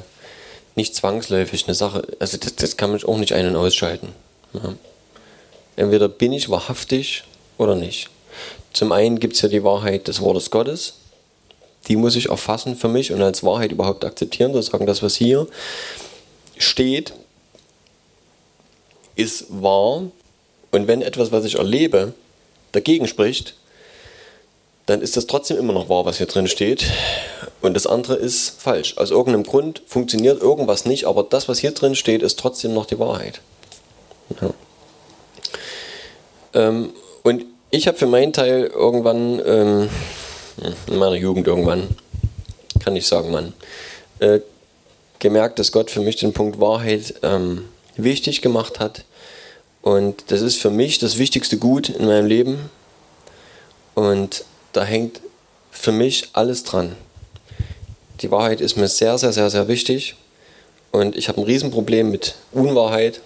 [0.75, 4.09] nicht zwangsläufig eine Sache, also das, das kann man auch nicht ein- und ausschalten.
[4.53, 4.73] Ja.
[5.75, 7.23] Entweder bin ich wahrhaftig
[7.57, 8.09] oder nicht.
[8.73, 10.95] Zum einen gibt es ja die Wahrheit des Wortes Gottes,
[11.87, 15.15] die muss ich erfassen für mich und als Wahrheit überhaupt akzeptieren, zu sagen, das, was
[15.15, 15.47] hier
[16.57, 17.13] steht,
[19.15, 20.03] ist wahr.
[20.71, 22.13] Und wenn etwas, was ich erlebe,
[22.71, 23.55] dagegen spricht,
[24.85, 26.85] dann ist das trotzdem immer noch wahr, was hier drin steht.
[27.61, 28.97] Und das andere ist falsch.
[28.97, 32.85] Aus irgendeinem Grund funktioniert irgendwas nicht, aber das, was hier drin steht, ist trotzdem noch
[32.85, 33.41] die Wahrheit.
[34.41, 34.53] Ja.
[36.53, 39.89] Ähm, und ich habe für meinen Teil irgendwann, ähm,
[40.87, 41.87] in meiner Jugend irgendwann,
[42.83, 43.53] kann ich sagen, Mann,
[44.19, 44.39] äh,
[45.19, 49.05] gemerkt, dass Gott für mich den Punkt Wahrheit ähm, wichtig gemacht hat.
[49.81, 52.69] Und das ist für mich das wichtigste Gut in meinem Leben.
[53.95, 55.21] Und da hängt
[55.71, 56.95] für mich alles dran.
[58.21, 60.15] Die Wahrheit ist mir sehr, sehr, sehr, sehr wichtig.
[60.91, 63.21] Und ich habe ein Riesenproblem mit Unwahrheit.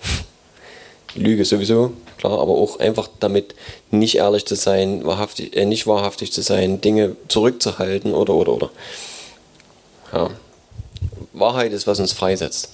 [1.16, 3.56] Lüge sowieso, klar, aber auch einfach damit
[3.92, 8.70] nicht ehrlich zu sein, wahrhaftig, äh, nicht wahrhaftig zu sein, Dinge zurückzuhalten oder, oder, oder.
[10.14, 10.30] Ja.
[11.34, 12.70] Wahrheit ist, was uns freisetzt.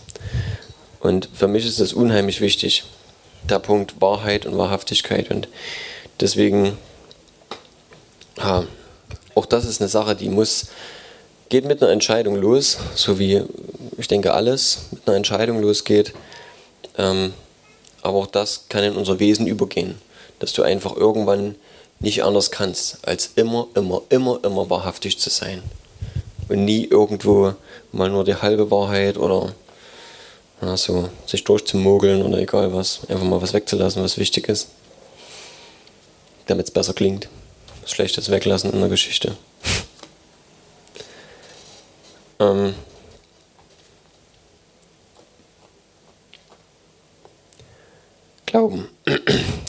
[1.00, 2.84] Und für mich ist das unheimlich wichtig,
[3.50, 5.32] der Punkt Wahrheit und Wahrhaftigkeit.
[5.32, 5.48] Und
[6.20, 6.78] deswegen,
[8.38, 8.66] ja,
[9.34, 10.68] auch das ist eine Sache, die muss
[11.52, 13.44] geht mit einer Entscheidung los, so wie
[13.98, 16.14] ich denke alles mit einer Entscheidung losgeht.
[16.98, 17.34] Ähm,
[18.02, 19.96] aber auch das kann in unser Wesen übergehen,
[20.40, 21.56] dass du einfach irgendwann
[22.00, 25.62] nicht anders kannst, als immer, immer, immer, immer wahrhaftig zu sein.
[26.50, 27.54] Und nie irgendwo
[27.92, 29.54] mal nur die halbe Wahrheit oder
[30.62, 34.70] ja, so sich durchzumogeln oder egal was, einfach mal was wegzulassen, was wichtig ist,
[36.48, 37.30] damit es besser klingt.
[37.86, 39.36] Schlechtes weglassen in der Geschichte.
[42.40, 42.74] Ähm,
[48.52, 48.90] Glauben.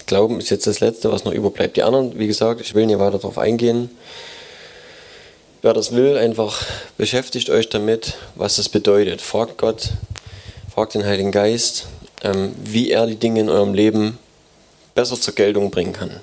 [0.06, 1.76] Glauben ist jetzt das Letzte, was noch überbleibt.
[1.76, 3.90] Die anderen, wie gesagt, ich will nicht weiter darauf eingehen.
[5.62, 6.66] Wer das will, einfach
[6.96, 9.20] beschäftigt euch damit, was das bedeutet.
[9.20, 9.90] Fragt Gott,
[10.74, 11.86] fragt den Heiligen Geist,
[12.24, 14.18] ähm, wie er die Dinge in eurem Leben
[14.96, 16.18] besser zur Geltung bringen kann.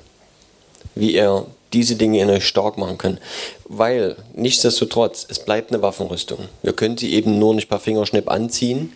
[0.95, 3.19] Wie er diese Dinge in euch stark machen können.
[3.69, 6.50] Weil, nichtsdestotrotz, es bleibt eine Waffenrüstung.
[6.62, 8.91] Wir können sie eben nur nicht per Fingerschnipp anziehen.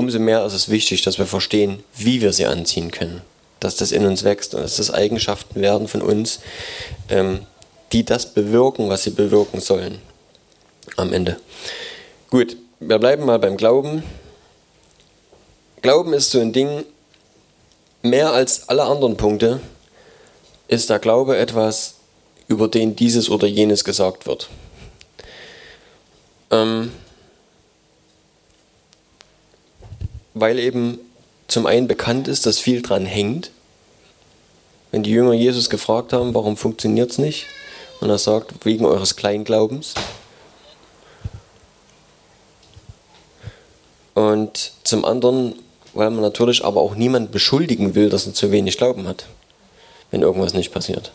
[0.00, 3.20] Umso mehr ist es wichtig, dass wir verstehen, wie wir sie anziehen können.
[3.60, 6.40] Dass das in uns wächst und dass das Eigenschaften werden von uns,
[7.10, 7.40] ähm,
[7.92, 9.98] die das bewirken, was sie bewirken sollen.
[10.96, 11.38] Am Ende.
[12.30, 14.02] Gut, wir bleiben mal beim Glauben.
[15.82, 16.86] Glauben ist so ein Ding,
[18.00, 19.60] mehr als alle anderen Punkte,
[20.66, 21.96] ist der Glaube etwas,
[22.48, 24.48] über den dieses oder jenes gesagt wird.
[26.50, 26.90] Ähm,
[30.40, 30.98] weil eben
[31.48, 33.50] zum einen bekannt ist, dass viel dran hängt.
[34.90, 37.46] Wenn die Jünger Jesus gefragt haben, warum funktioniert es nicht?
[38.00, 39.94] Und er sagt, wegen eures Kleinglaubens.
[44.14, 45.54] Und zum anderen,
[45.94, 49.26] weil man natürlich aber auch niemand beschuldigen will, dass er zu wenig Glauben hat,
[50.10, 51.12] wenn irgendwas nicht passiert.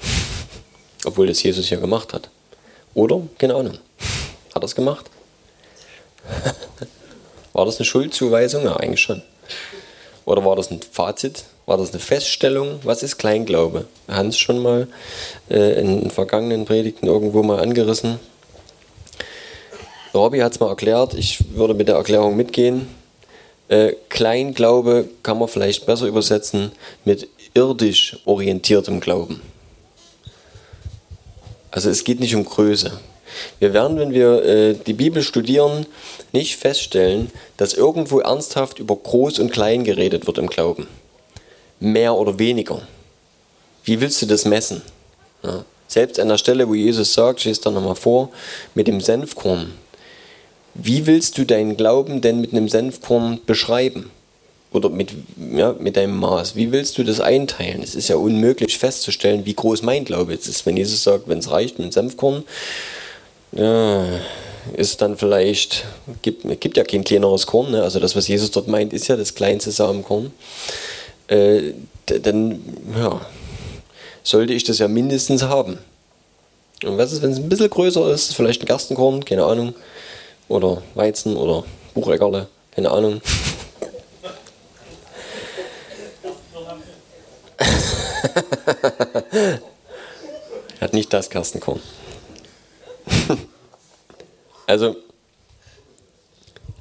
[1.04, 2.30] Obwohl das Jesus ja gemacht hat.
[2.94, 3.22] Oder?
[3.38, 3.78] Keine Ahnung.
[4.54, 5.06] Hat er es gemacht?
[7.52, 8.64] war das eine Schuldzuweisung?
[8.64, 9.22] Ja, eigentlich schon.
[10.24, 11.44] Oder war das ein Fazit?
[11.66, 12.80] War das eine Feststellung?
[12.84, 13.86] Was ist Kleinglaube?
[14.08, 14.88] Hans schon mal
[15.48, 18.18] äh, in vergangenen Predigten irgendwo mal angerissen.
[20.12, 22.88] Robby hat es mal erklärt, ich würde mit der Erklärung mitgehen.
[23.68, 26.72] Äh, Kleinglaube kann man vielleicht besser übersetzen
[27.04, 29.40] mit irdisch orientiertem Glauben.
[31.70, 32.98] Also es geht nicht um Größe.
[33.58, 35.86] Wir werden, wenn wir äh, die Bibel studieren,
[36.32, 40.88] nicht feststellen, dass irgendwo ernsthaft über Groß und Klein geredet wird im Glauben.
[41.78, 42.82] Mehr oder weniger.
[43.84, 44.82] Wie willst du das messen?
[45.42, 45.64] Ja.
[45.88, 48.30] Selbst an der Stelle, wo Jesus sagt, stehst da nochmal vor,
[48.76, 49.72] mit dem Senfkorn.
[50.74, 54.10] Wie willst du deinen Glauben denn mit einem Senfkorn beschreiben?
[54.72, 55.10] Oder mit,
[55.52, 56.54] ja, mit deinem Maß?
[56.54, 57.82] Wie willst du das einteilen?
[57.82, 60.64] Es ist ja unmöglich festzustellen, wie groß mein Glaube jetzt ist.
[60.64, 62.44] Wenn Jesus sagt, wenn es reicht mit Senfkorn,
[63.52, 64.04] ja,
[64.74, 65.84] ist dann vielleicht,
[66.22, 67.82] gibt, gibt ja kein kleineres Korn, ne?
[67.82, 70.32] also das, was Jesus dort meint, ist ja das kleinste Samenkorn.
[71.28, 71.72] Äh,
[72.06, 72.62] dann
[72.96, 73.20] ja,
[74.22, 75.78] sollte ich das ja mindestens haben.
[76.84, 78.34] Und was ist, wenn es ein bisschen größer ist?
[78.34, 79.74] Vielleicht ein Gerstenkorn, keine Ahnung
[80.48, 83.20] oder Weizen oder Bucheckerle, keine Ahnung.
[90.80, 91.80] Hat nicht das Gerstenkorn.
[94.70, 94.96] Also,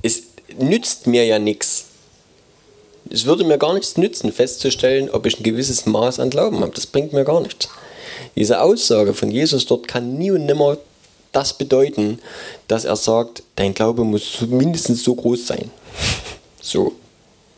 [0.04, 0.24] es
[0.58, 1.86] nützt mir ja nichts.
[3.10, 6.72] Es würde mir gar nichts nützen, festzustellen, ob ich ein gewisses Maß an Glauben habe.
[6.76, 7.68] Das bringt mir gar nichts.
[8.36, 10.78] Diese Aussage von Jesus dort kann nie und nimmer
[11.32, 12.20] das bedeuten,
[12.68, 15.72] dass er sagt, dein Glaube muss mindestens so groß sein.
[16.62, 16.92] So,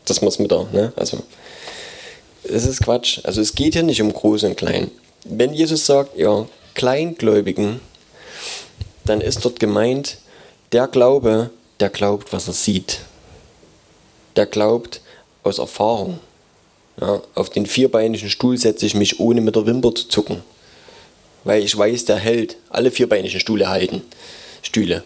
[0.04, 0.92] das muss mit da, ne?
[0.94, 1.18] Also,
[2.44, 3.18] es ist Quatsch.
[3.24, 4.92] Also, es geht hier nicht um groß und klein.
[5.24, 7.80] Wenn Jesus sagt, ja, Kleingläubigen,
[9.04, 10.18] dann ist dort gemeint,
[10.72, 13.00] der Glaube, der glaubt, was er sieht.
[14.36, 15.00] Der glaubt
[15.42, 16.20] aus Erfahrung.
[17.00, 20.42] Ja, auf den vierbeinigen Stuhl setze ich mich, ohne mit der Wimper zu zucken
[21.44, 22.56] weil ich weiß, der hält.
[22.70, 24.02] Alle vierbeinigen Stühle halten.
[24.62, 25.02] Stühle.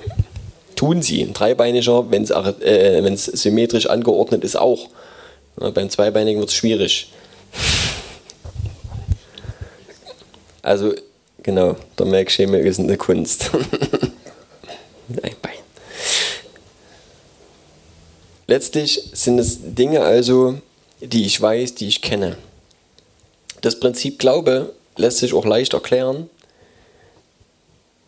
[0.76, 1.22] Tun sie.
[1.22, 4.88] Ein dreibeiniger, wenn es äh, symmetrisch angeordnet ist, auch.
[5.60, 7.10] Ja, beim zweibeinigen wird es schwierig.
[10.62, 10.94] Also,
[11.46, 13.50] genau, der Melkschemel ist eine Kunst.
[15.22, 15.52] Ein Bein.
[18.48, 20.58] Letztlich sind es Dinge also,
[21.00, 22.36] die ich weiß, die ich kenne.
[23.62, 26.28] Das Prinzip Glaube lässt sich auch leicht erklären.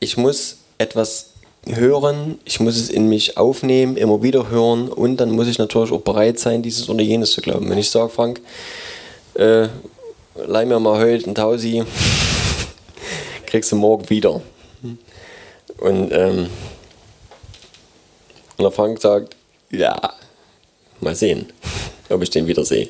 [0.00, 1.30] Ich muss etwas
[1.66, 5.92] hören, ich muss es in mich aufnehmen, immer wieder hören und dann muss ich natürlich
[5.92, 7.68] auch bereit sein, dieses oder jenes zu glauben.
[7.70, 8.40] Wenn ich sage, Frank,
[9.34, 9.68] äh,
[10.46, 11.84] leih mir mal heute ein Tausi,
[13.48, 14.40] kriegst du morgen wieder.
[15.78, 16.48] Und, ähm,
[18.56, 19.36] und der Frank sagt,
[19.70, 20.14] ja,
[21.00, 21.52] mal sehen,
[22.08, 22.88] ob ich den wieder sehe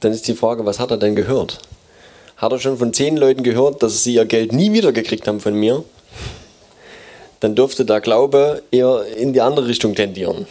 [0.00, 1.58] dann ist die Frage, was hat er denn gehört?
[2.36, 5.54] Hat er schon von zehn Leuten gehört, dass sie ihr Geld nie wiedergekriegt haben von
[5.54, 5.84] mir?
[7.40, 10.46] Dann dürfte der Glaube eher in die andere Richtung tendieren.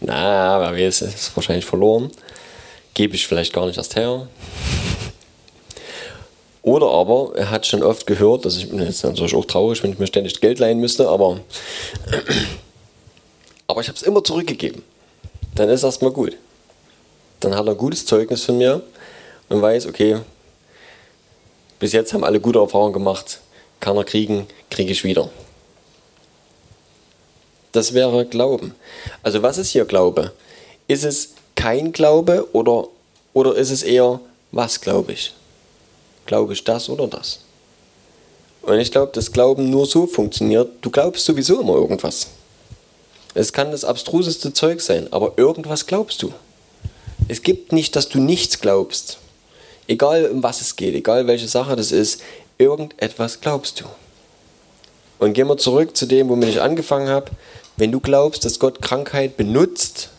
[0.00, 2.10] Na, wer weiß, ist wahrscheinlich verloren.
[2.94, 4.26] Gebe ich vielleicht gar nicht erst her.
[6.66, 9.98] Oder aber er hat schon oft gehört, dass ich jetzt natürlich auch traurig, wenn ich
[9.98, 11.40] mir ständig Geld leihen müsste, aber,
[13.66, 14.82] aber ich habe es immer zurückgegeben.
[15.54, 16.36] Dann ist erstmal gut
[17.40, 18.82] dann hat er ein gutes Zeugnis von mir
[19.48, 20.18] und weiß, okay,
[21.78, 23.40] bis jetzt haben alle gute Erfahrungen gemacht,
[23.80, 25.30] kann er kriegen, kriege ich wieder.
[27.72, 28.74] Das wäre Glauben.
[29.22, 30.32] Also was ist hier Glaube?
[30.88, 32.88] Ist es kein Glaube oder,
[33.34, 35.34] oder ist es eher, was glaube ich?
[36.26, 37.40] Glaube ich das oder das?
[38.62, 42.26] Und ich glaube, dass Glauben nur so funktioniert, du glaubst sowieso immer irgendwas.
[43.34, 46.32] Es kann das abstruseste Zeug sein, aber irgendwas glaubst du.
[47.28, 49.18] Es gibt nicht, dass du nichts glaubst.
[49.86, 52.22] Egal um was es geht, egal welche Sache das ist,
[52.58, 53.84] irgendetwas glaubst du.
[55.18, 57.30] Und gehen wir zurück zu dem, womit ich angefangen habe.
[57.76, 60.10] Wenn du glaubst, dass Gott Krankheit benutzt,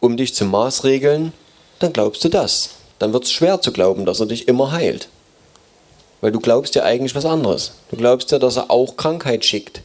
[0.00, 1.32] um dich zu maßregeln,
[1.78, 2.70] dann glaubst du das.
[3.00, 5.08] Dann wird es schwer zu glauben, dass er dich immer heilt.
[6.20, 7.72] Weil du glaubst ja eigentlich was anderes.
[7.90, 9.82] Du glaubst ja, dass er auch Krankheit schickt.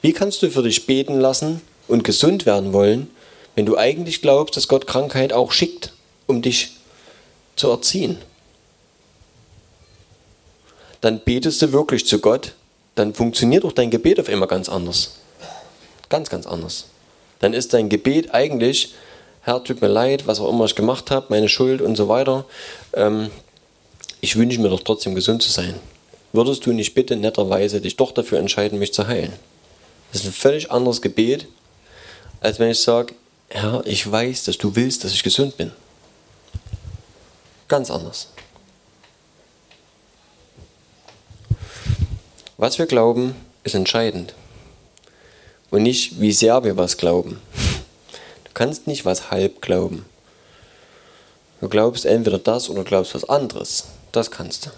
[0.00, 3.10] Wie kannst du für dich beten lassen und gesund werden wollen,
[3.54, 5.92] wenn du eigentlich glaubst, dass Gott Krankheit auch schickt,
[6.26, 6.70] um dich
[7.56, 8.18] zu erziehen.
[11.00, 12.54] Dann betest du wirklich zu Gott,
[12.94, 15.16] dann funktioniert auch dein Gebet auf einmal ganz anders.
[16.08, 16.86] Ganz, ganz anders.
[17.38, 18.94] Dann ist dein Gebet eigentlich,
[19.42, 22.44] Herr, tut mir leid, was auch immer ich gemacht habe, meine Schuld und so weiter.
[22.92, 23.30] Ähm,
[24.20, 25.74] ich wünsche mir doch trotzdem gesund zu sein.
[26.32, 29.32] Würdest du nicht bitte netterweise dich doch dafür entscheiden, mich zu heilen?
[30.12, 31.46] Das ist ein völlig anderes Gebet,
[32.40, 33.14] als wenn ich sage,
[33.48, 35.72] Herr, ich weiß, dass du willst, dass ich gesund bin.
[37.66, 38.28] Ganz anders.
[42.56, 44.34] Was wir glauben, ist entscheidend.
[45.70, 47.40] Und nicht, wie sehr wir was glauben.
[48.60, 50.04] Du kannst nicht was halb glauben.
[51.62, 53.84] Du glaubst entweder das oder glaubst was anderes.
[54.12, 54.70] Das kannst du.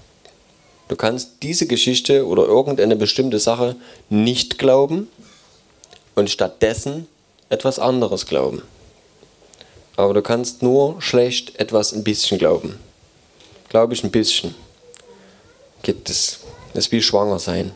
[0.86, 3.74] Du kannst diese Geschichte oder irgendeine bestimmte Sache
[4.08, 5.08] nicht glauben
[6.14, 7.08] und stattdessen
[7.48, 8.62] etwas anderes glauben.
[9.96, 12.78] Aber du kannst nur schlecht etwas ein bisschen glauben.
[13.68, 14.54] Glaube ich ein bisschen.
[15.82, 16.38] Gibt es.
[16.72, 17.72] Das ist wie schwanger sein.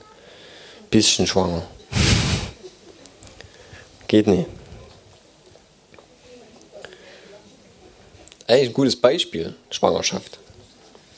[0.89, 1.67] Bisschen schwanger.
[4.07, 4.47] Geht nicht.
[8.47, 10.39] Eigentlich ein gutes Beispiel, Schwangerschaft.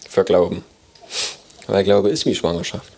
[0.09, 0.65] Für Glauben.
[1.67, 2.91] Weil Glaube ist wie Schwangerschaft.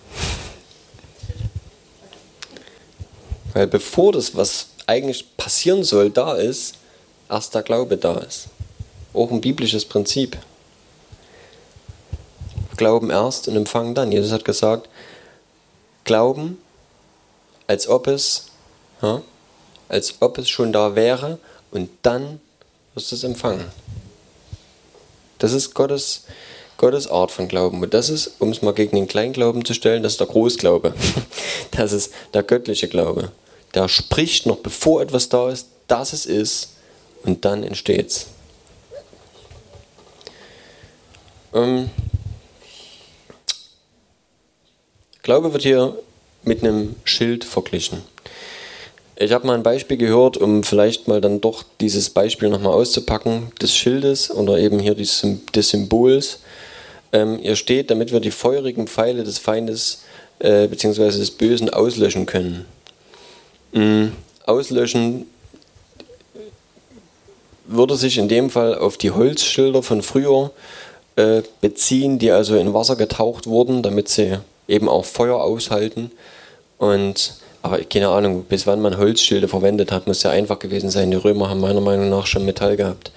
[3.53, 6.75] Weil bevor das, was eigentlich passieren soll, da ist,
[7.29, 8.47] erst der Glaube da ist.
[9.13, 10.39] Auch ein biblisches Prinzip.
[12.77, 14.13] Glauben erst und empfangen dann.
[14.13, 14.89] Jesus hat gesagt,
[16.05, 16.59] Glauben,
[17.67, 18.47] als ob es,
[19.03, 19.23] ja,
[19.89, 21.39] als ob es schon da wäre
[21.73, 22.41] und dann
[22.95, 23.65] wirst du es empfangen.
[25.41, 26.25] Das ist Gottes,
[26.77, 27.83] Gottes Art von Glauben.
[27.83, 30.95] Und das ist, um es mal gegen den Kleinglauben zu stellen, das ist der Großglaube.
[31.73, 33.31] Das ist der göttliche Glaube.
[33.75, 36.71] Der spricht noch bevor etwas da ist, dass es ist
[37.23, 38.27] und dann entsteht's.
[41.55, 41.91] Ähm,
[45.23, 45.97] Glaube wird hier
[46.43, 48.03] mit einem Schild verglichen.
[49.23, 53.53] Ich habe mal ein Beispiel gehört, um vielleicht mal dann doch dieses Beispiel nochmal auszupacken,
[53.61, 56.39] des Schildes oder eben hier des, des Symbols.
[57.13, 60.05] Ähm, hier steht, damit wir die feurigen Pfeile des Feindes
[60.39, 61.19] äh, bzw.
[61.19, 62.65] des Bösen auslöschen können.
[63.73, 64.13] Mhm.
[64.47, 65.27] Auslöschen
[67.67, 70.51] würde sich in dem Fall auf die Holzschilder von früher
[71.17, 76.11] äh, beziehen, die also in Wasser getaucht wurden, damit sie eben auch Feuer aushalten.
[76.79, 81.11] Und aber keine Ahnung, bis wann man Holzschilde verwendet hat, muss ja einfach gewesen sein.
[81.11, 83.13] Die Römer haben meiner Meinung nach schon Metall gehabt.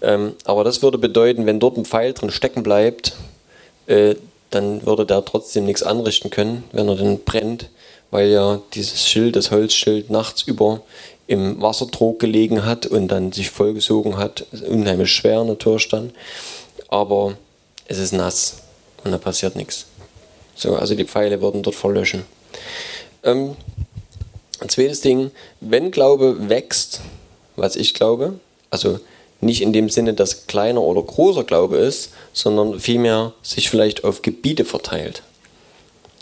[0.00, 3.14] Ähm, aber das würde bedeuten, wenn dort ein Pfeil drin stecken bleibt,
[3.86, 4.16] äh,
[4.50, 7.68] dann würde der trotzdem nichts anrichten können, wenn er dann brennt,
[8.10, 10.82] weil ja dieses Schild, das Holzschild, nachts über
[11.26, 14.44] im Wassertrog gelegen hat und dann sich vollgesogen hat.
[14.68, 16.12] Unheimlich schwer natürlich dann.
[16.88, 17.36] Aber
[17.86, 18.58] es ist nass
[19.04, 19.86] und da passiert nichts.
[20.54, 22.24] So, also die Pfeile würden dort verlöschen.
[23.24, 23.56] Ähm,
[24.60, 25.30] ein zweites Ding,
[25.60, 27.00] wenn Glaube wächst,
[27.56, 28.34] was ich glaube,
[28.70, 29.00] also
[29.40, 34.22] nicht in dem Sinne, dass kleiner oder großer Glaube ist, sondern vielmehr sich vielleicht auf
[34.22, 35.22] Gebiete verteilt.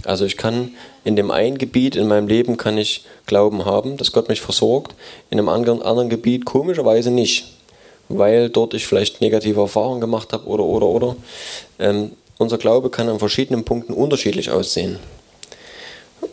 [0.04, 0.72] Also ich kann
[1.04, 4.94] in dem einen Gebiet in meinem Leben kann ich Glauben haben, dass Gott mich versorgt,
[5.30, 7.44] in einem anderen, anderen Gebiet komischerweise nicht,
[8.08, 11.16] weil dort ich vielleicht negative Erfahrungen gemacht habe oder oder oder.
[11.78, 14.98] Ähm, unser Glaube kann an verschiedenen Punkten unterschiedlich aussehen.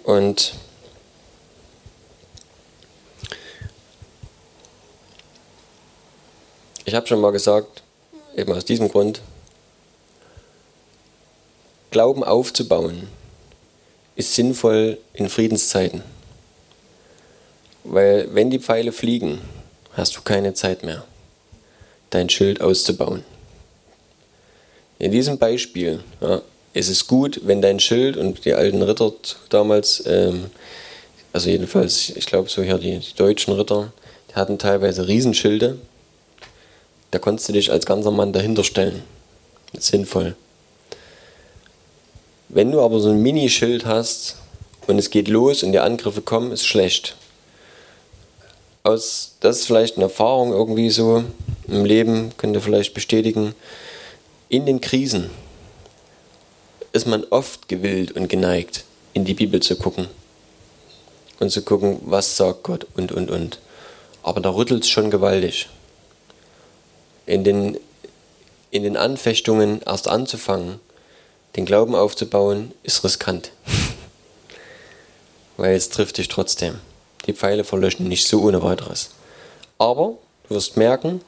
[0.03, 0.53] Und
[6.85, 7.83] ich habe schon mal gesagt,
[8.35, 9.21] eben aus diesem Grund,
[11.91, 13.07] Glauben aufzubauen
[14.15, 16.03] ist sinnvoll in Friedenszeiten.
[17.83, 19.41] Weil wenn die Pfeile fliegen,
[19.93, 21.05] hast du keine Zeit mehr,
[22.09, 23.23] dein Schild auszubauen.
[24.99, 26.41] In diesem Beispiel ja,
[26.77, 29.11] ist es gut, wenn dein Schild und die alten Ritter
[29.49, 30.51] damals, ähm,
[31.33, 33.91] also jedenfalls, ich glaube so hier die, die, deutschen Ritter,
[34.29, 35.79] die hatten teilweise Riesenschilde.
[37.09, 39.01] Da konntest du dich als ganzer Mann dahinter stellen.
[39.77, 40.35] Sinnvoll.
[42.49, 44.35] Wenn du aber so ein Minischild hast
[44.85, 47.15] und es geht los und die Angriffe kommen, ist schlecht.
[48.83, 51.23] Aus, das ist vielleicht eine Erfahrung irgendwie so
[51.67, 53.55] im Leben, könnt ihr vielleicht bestätigen
[54.47, 55.31] in den Krisen
[56.91, 58.83] ist man oft gewillt und geneigt,
[59.13, 60.07] in die Bibel zu gucken
[61.39, 63.59] und zu gucken, was sagt Gott und, und, und.
[64.23, 65.69] Aber da rüttelt es schon gewaltig.
[67.25, 67.77] In den,
[68.71, 70.79] in den Anfechtungen erst anzufangen,
[71.55, 73.51] den Glauben aufzubauen, ist riskant.
[75.57, 76.79] Weil es trifft dich trotzdem.
[77.25, 79.09] Die Pfeile verlöschen nicht so ohne weiteres.
[79.77, 80.17] Aber
[80.47, 81.21] Du wirst merken,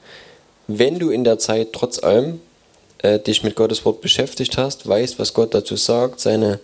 [0.68, 2.40] wenn du in der Zeit trotz allem
[3.00, 6.60] äh, dich mit Gottes Wort beschäftigt hast, weißt, was Gott dazu sagt, seine,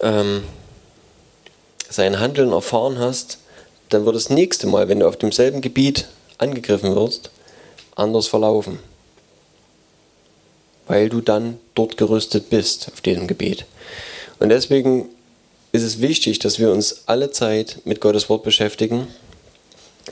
[0.00, 0.44] ähm,
[1.88, 3.38] sein Handeln erfahren hast,
[3.88, 7.30] dann wird das nächste Mal, wenn du auf demselben Gebiet angegriffen wirst,
[7.96, 8.78] anders verlaufen.
[10.86, 13.64] Weil du dann dort gerüstet bist auf diesem Gebiet.
[14.38, 15.08] Und deswegen
[15.72, 19.06] ist es wichtig, dass wir uns alle Zeit mit Gottes Wort beschäftigen,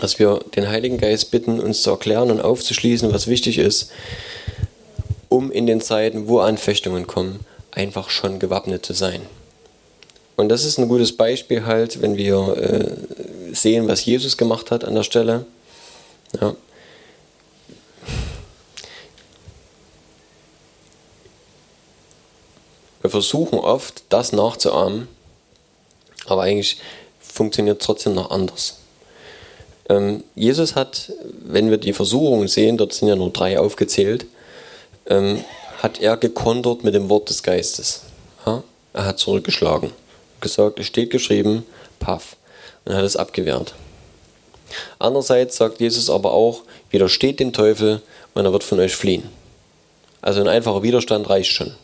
[0.01, 3.91] dass wir den Heiligen Geist bitten, uns zu erklären und aufzuschließen, was wichtig ist,
[5.29, 9.23] um in den Zeiten, wo Anfechtungen kommen, einfach schon gewappnet zu sein.
[10.37, 14.85] Und das ist ein gutes Beispiel halt, wenn wir äh, sehen, was Jesus gemacht hat
[14.85, 15.47] an der Stelle.
[16.41, 16.55] Ja.
[23.01, 25.09] Wir versuchen oft, das nachzuahmen,
[26.27, 26.79] aber eigentlich
[27.21, 28.79] funktioniert es trotzdem noch anders.
[29.89, 34.27] Ähm, Jesus hat, wenn wir die Versuchungen sehen, dort sind ja nur drei aufgezählt,
[35.09, 35.45] ähm,
[35.83, 38.03] hat er gekontert mit dem Wort des Geistes.
[38.47, 38.63] Ja?
[38.93, 39.93] Er hat zurückgeschlagen,
[40.41, 41.65] gesagt, es steht geschrieben,
[41.99, 42.37] paff,
[42.85, 43.75] und hat es abgewehrt.
[44.99, 48.03] Andererseits sagt Jesus aber auch, widersteht dem Teufel
[48.35, 49.25] und er wird von euch fliehen.
[50.21, 51.75] Also ein einfacher Widerstand reicht schon.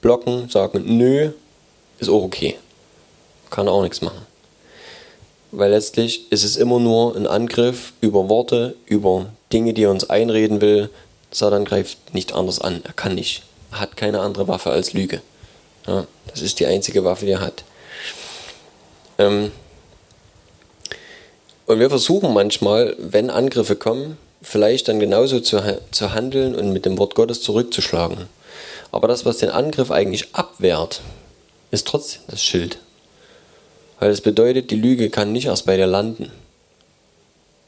[0.00, 1.30] Blocken, sagen, nö,
[1.98, 2.56] ist auch okay.
[3.50, 4.26] Kann auch nichts machen.
[5.50, 10.08] Weil letztlich ist es immer nur ein Angriff über Worte, über Dinge, die er uns
[10.10, 10.90] einreden will.
[11.30, 12.82] Satan greift nicht anders an.
[12.84, 13.42] Er kann nicht.
[13.70, 15.20] Er hat keine andere Waffe als Lüge.
[15.86, 17.64] Ja, das ist die einzige Waffe, die er hat.
[19.18, 19.52] Ähm
[21.66, 25.60] und wir versuchen manchmal, wenn Angriffe kommen, vielleicht dann genauso zu,
[25.90, 28.26] zu handeln und mit dem Wort Gottes zurückzuschlagen.
[28.90, 31.02] Aber das, was den Angriff eigentlich abwehrt,
[31.70, 32.78] ist trotzdem das Schild.
[34.00, 36.30] Weil es bedeutet, die Lüge kann nicht erst bei dir landen.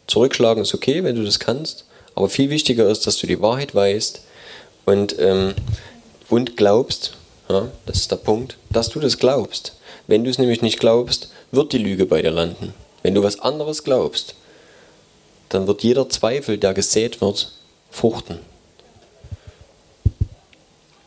[0.06, 1.84] Zurückschlagen ist okay, wenn du das kannst,
[2.14, 4.20] aber viel wichtiger ist, dass du die Wahrheit weißt
[4.84, 5.54] und, ähm,
[6.28, 7.14] und glaubst,
[7.48, 9.76] ja, das ist der Punkt, dass du das glaubst.
[10.06, 12.74] Wenn du es nämlich nicht glaubst, wird die Lüge bei dir landen.
[13.02, 14.34] Wenn du was anderes glaubst,
[15.48, 17.52] dann wird jeder Zweifel, der gesät wird,
[17.90, 18.38] fruchten.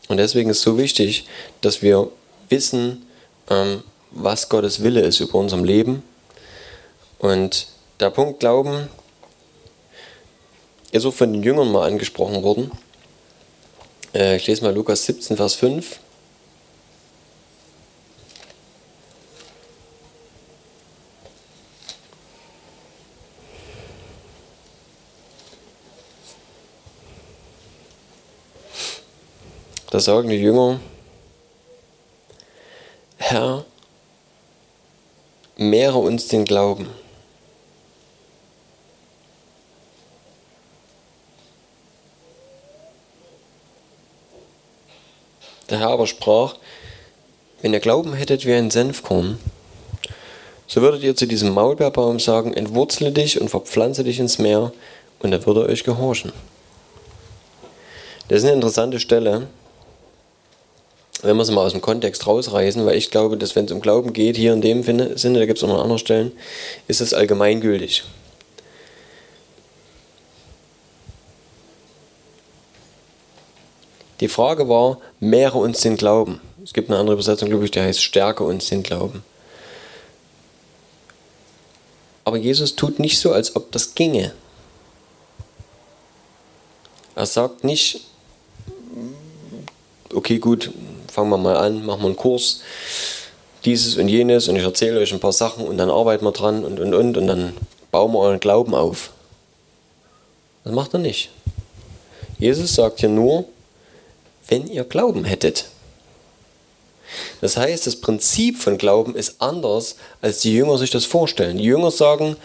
[0.08, 1.26] Und deswegen ist es so wichtig,
[1.60, 2.10] dass wir
[2.48, 3.06] wissen,
[3.48, 6.02] ähm, was Gottes Wille ist über unserem Leben.
[7.18, 7.66] Und
[8.00, 8.88] der Punkt Glauben
[10.94, 12.70] ist auch von den Jüngern mal angesprochen worden.
[14.14, 15.98] Äh, ich lese mal Lukas 17, Vers 5.
[29.90, 30.78] Da sagen die Jünger,
[33.16, 33.64] Herr,
[35.56, 37.03] mehre uns den Glauben.
[45.74, 46.54] Der Herr aber sprach,
[47.60, 49.38] wenn ihr Glauben hättet wie ein Senfkorn,
[50.68, 54.72] so würdet ihr zu diesem Maulbeerbaum sagen, entwurzle dich und verpflanze dich ins Meer,
[55.18, 56.32] und er würde euch gehorchen.
[58.28, 59.48] Das ist eine interessante Stelle,
[61.22, 63.80] wenn wir es mal aus dem Kontext rausreißen, weil ich glaube, dass wenn es um
[63.80, 66.30] Glauben geht, hier in dem Sinne, da gibt es auch noch andere Stellen,
[66.86, 68.04] ist es allgemeingültig.
[74.20, 76.40] Die Frage war, mehre uns den Glauben.
[76.62, 79.22] Es gibt eine andere Übersetzung, glaube ich, die heißt, stärke uns den Glauben.
[82.24, 84.32] Aber Jesus tut nicht so, als ob das ginge.
[87.14, 88.00] Er sagt nicht,
[90.12, 90.70] okay, gut,
[91.12, 92.60] fangen wir mal an, machen wir einen Kurs,
[93.64, 96.64] dieses und jenes und ich erzähle euch ein paar Sachen und dann arbeiten wir dran
[96.64, 97.54] und und und und dann
[97.90, 99.10] bauen wir euren Glauben auf.
[100.64, 101.30] Das macht er nicht.
[102.38, 103.44] Jesus sagt hier nur,
[104.48, 105.66] wenn ihr Glauben hättet.
[107.40, 111.58] Das heißt, das Prinzip von Glauben ist anders, als die Jünger sich das vorstellen.
[111.58, 112.36] Die Jünger sagen,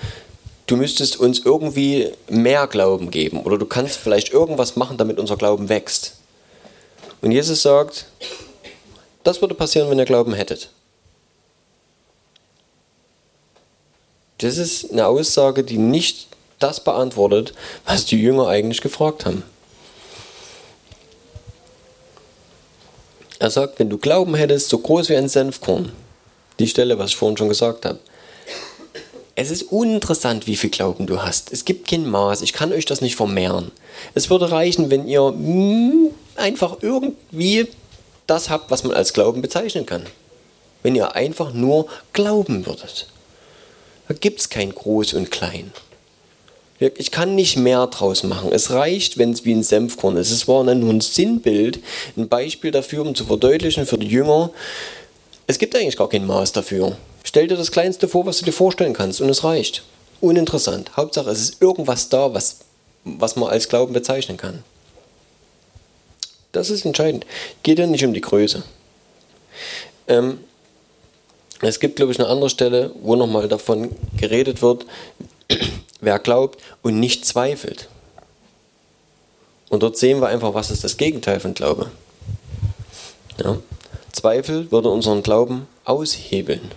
[0.67, 5.37] du müsstest uns irgendwie mehr Glauben geben oder du kannst vielleicht irgendwas machen, damit unser
[5.37, 6.15] Glauben wächst.
[7.21, 8.05] Und Jesus sagt,
[9.23, 10.69] das würde passieren, wenn ihr Glauben hättet.
[14.37, 16.27] Das ist eine Aussage, die nicht
[16.59, 17.53] das beantwortet,
[17.85, 19.43] was die Jünger eigentlich gefragt haben.
[23.39, 25.93] Er sagt, wenn du Glauben hättest, so groß wie ein Senfkorn,
[26.59, 27.99] die Stelle, was ich vorhin schon gesagt habe,
[29.35, 31.53] es ist uninteressant, wie viel Glauben du hast.
[31.53, 32.41] Es gibt kein Maß.
[32.41, 33.71] Ich kann euch das nicht vermehren.
[34.13, 37.69] Es würde reichen, wenn ihr mm, einfach irgendwie
[38.27, 40.05] das habt, was man als Glauben bezeichnen kann.
[40.83, 43.07] Wenn ihr einfach nur glauben würdet.
[44.09, 45.71] Da gibt es kein Groß und Klein.
[46.79, 48.51] Ich kann nicht mehr draus machen.
[48.53, 50.31] Es reicht, wenn es wie ein Senfkorn ist.
[50.31, 51.79] Es war nur ein Sinnbild,
[52.15, 54.51] ein Beispiel dafür, um zu verdeutlichen für die Jünger,
[55.49, 56.95] es gibt eigentlich gar kein Maß dafür.
[57.23, 59.81] Stell dir das Kleinste vor, was du dir vorstellen kannst und es reicht.
[60.21, 60.95] Uninteressant.
[60.95, 62.59] Hauptsache, es ist irgendwas da, was,
[63.03, 64.63] was man als Glauben bezeichnen kann.
[66.51, 67.25] Das ist entscheidend.
[67.63, 68.61] Geht ja nicht um die Größe.
[70.07, 70.37] Ähm,
[71.61, 74.85] es gibt, glaube ich, eine andere Stelle, wo nochmal davon geredet wird,
[76.01, 77.89] wer glaubt und nicht zweifelt.
[79.69, 81.91] Und dort sehen wir einfach, was ist das Gegenteil von Glaube.
[83.43, 83.57] Ja.
[84.11, 86.71] Zweifel würde unseren Glauben aushebeln.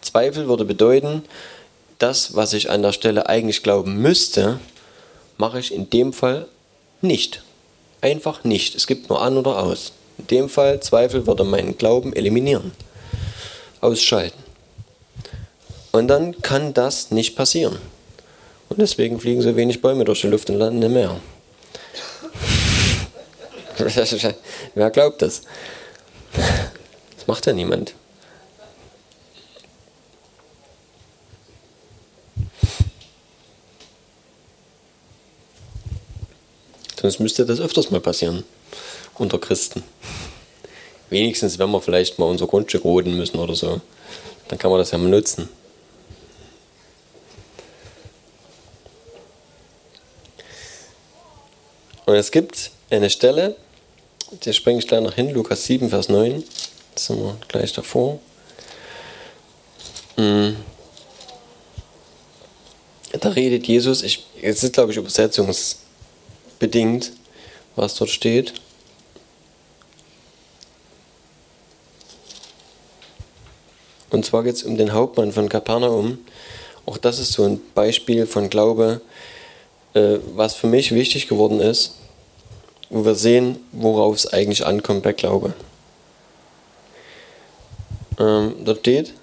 [0.00, 1.22] Zweifel würde bedeuten,
[1.98, 4.58] das, was ich an der Stelle eigentlich glauben müsste,
[5.36, 6.46] mache ich in dem Fall
[7.00, 7.42] nicht.
[8.00, 8.74] Einfach nicht.
[8.74, 9.92] Es gibt nur an oder aus.
[10.18, 12.72] In dem Fall Zweifel würde meinen Glauben eliminieren.
[13.80, 14.38] Ausschalten.
[15.92, 17.78] Und dann kann das nicht passieren.
[18.68, 21.20] Und deswegen fliegen so wenig Bäume durch die Luft und landen im Meer.
[24.74, 25.42] Wer glaubt das?
[27.16, 27.94] Das macht ja niemand.
[37.00, 38.42] Sonst müsste das öfters mal passieren
[39.14, 39.84] unter Christen.
[41.10, 43.80] Wenigstens, wenn wir vielleicht mal unser Grundstück roden müssen oder so,
[44.48, 45.48] dann kann man das ja mal nutzen.
[52.08, 53.54] Und es gibt eine Stelle,
[54.42, 56.42] die springe ich gleich noch hin, Lukas 7, Vers 9.
[56.94, 58.18] Das sind wir gleich davor.
[60.16, 60.56] Hm.
[63.12, 67.12] Da redet Jesus, ich, jetzt ist glaube ich übersetzungsbedingt,
[67.76, 68.54] was dort steht.
[74.08, 76.20] Und zwar geht es um den Hauptmann von Kapernaum.
[76.86, 79.02] Auch das ist so ein Beispiel von Glaube,
[80.34, 81.94] was für mich wichtig geworden ist,
[82.90, 85.52] wo wir sehen, worauf es eigentlich ankommt bei Glaube.
[88.18, 89.14] Ähm, dort steht,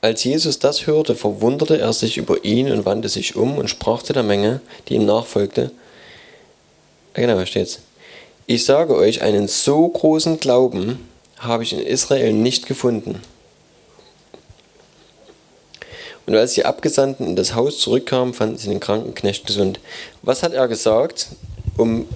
[0.00, 4.02] als Jesus das hörte, verwunderte er sich über ihn und wandte sich um und sprach
[4.02, 5.70] zu der Menge, die ihm nachfolgte.
[7.14, 7.80] Genau, da steht's.
[8.46, 13.22] Ich sage euch, einen so großen Glauben habe ich in Israel nicht gefunden.
[16.26, 19.80] Und als die Abgesandten in das Haus zurückkamen, fanden sie den kranken Knecht gesund.
[20.22, 21.28] Was hat er gesagt?
[21.76, 22.06] Um,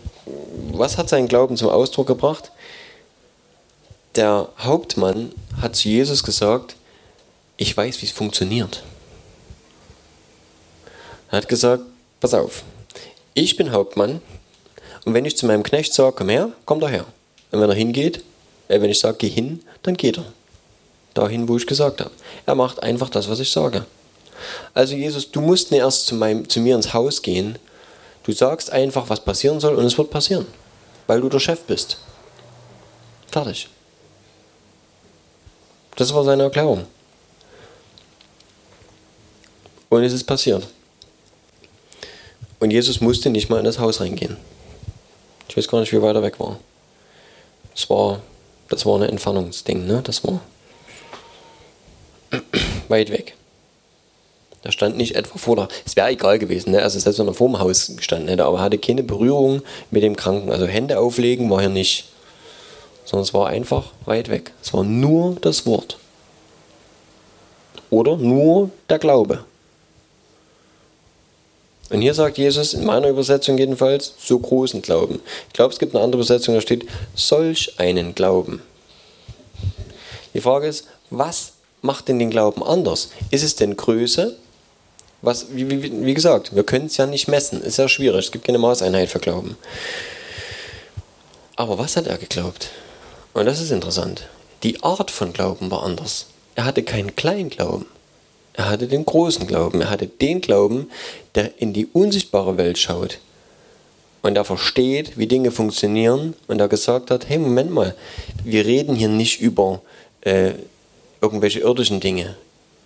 [0.72, 2.52] was hat sein Glauben zum Ausdruck gebracht?
[4.14, 6.76] Der Hauptmann hat zu Jesus gesagt,
[7.56, 8.82] ich weiß, wie es funktioniert.
[11.30, 11.82] Er hat gesagt,
[12.20, 12.62] pass auf,
[13.34, 14.22] ich bin Hauptmann
[15.04, 17.04] und wenn ich zu meinem Knecht sage, komm her, kommt er her.
[17.50, 18.24] Und wenn er hingeht,
[18.68, 20.24] äh, wenn ich sage, geh hin, dann geht er.
[21.14, 22.10] Dahin, wo ich gesagt habe.
[22.46, 23.84] Er macht einfach das, was ich sage.
[24.74, 27.58] Also Jesus, du musst nicht erst zu, meinem, zu mir ins Haus gehen.
[28.24, 30.46] Du sagst einfach, was passieren soll und es wird passieren.
[31.06, 31.98] Weil du der Chef bist.
[33.30, 33.68] Fertig.
[35.96, 36.86] Das war seine Erklärung.
[39.88, 40.66] Und es ist passiert.
[42.60, 44.36] Und Jesus musste nicht mal in das Haus reingehen.
[45.48, 46.58] Ich weiß gar nicht, wie weit er weg war.
[47.74, 48.20] Es war
[48.68, 50.02] das war ein Entfernungsding, ne?
[50.04, 50.40] Das war
[52.88, 53.34] weit weg.
[54.62, 55.68] Da stand nicht etwa vor der.
[55.86, 56.82] Es wäre egal gewesen, ne?
[56.82, 60.02] Also selbst wenn er vor dem Haus gestanden hätte, aber er hatte keine Berührung mit
[60.02, 60.50] dem Kranken.
[60.50, 62.06] Also Hände auflegen war hier nicht.
[63.04, 64.52] Sondern es war einfach weit weg.
[64.62, 65.98] Es war nur das Wort.
[67.90, 69.44] Oder nur der Glaube.
[71.90, 75.20] Und hier sagt Jesus, in meiner Übersetzung jedenfalls, so großen Glauben.
[75.46, 78.60] Ich glaube, es gibt eine andere Übersetzung, da steht, solch einen Glauben.
[80.34, 83.08] Die Frage ist, was macht denn den Glauben anders?
[83.30, 84.36] Ist es denn Größe?
[85.20, 87.60] Was, wie, wie, wie gesagt, wir können es ja nicht messen.
[87.60, 88.26] Ist ja schwierig.
[88.26, 89.56] Es gibt keine Maßeinheit für Glauben.
[91.56, 92.70] Aber was hat er geglaubt?
[93.32, 94.28] Und das ist interessant.
[94.62, 96.26] Die Art von Glauben war anders.
[96.54, 97.86] Er hatte keinen Kleinglauben.
[98.54, 99.80] Er hatte den großen Glauben.
[99.80, 100.90] Er hatte den Glauben,
[101.34, 103.18] der in die unsichtbare Welt schaut.
[104.22, 106.34] Und er versteht, wie Dinge funktionieren.
[106.46, 107.94] Und er gesagt hat, hey, Moment mal,
[108.44, 109.82] wir reden hier nicht über
[110.20, 110.52] äh,
[111.20, 112.36] irgendwelche irdischen Dinge.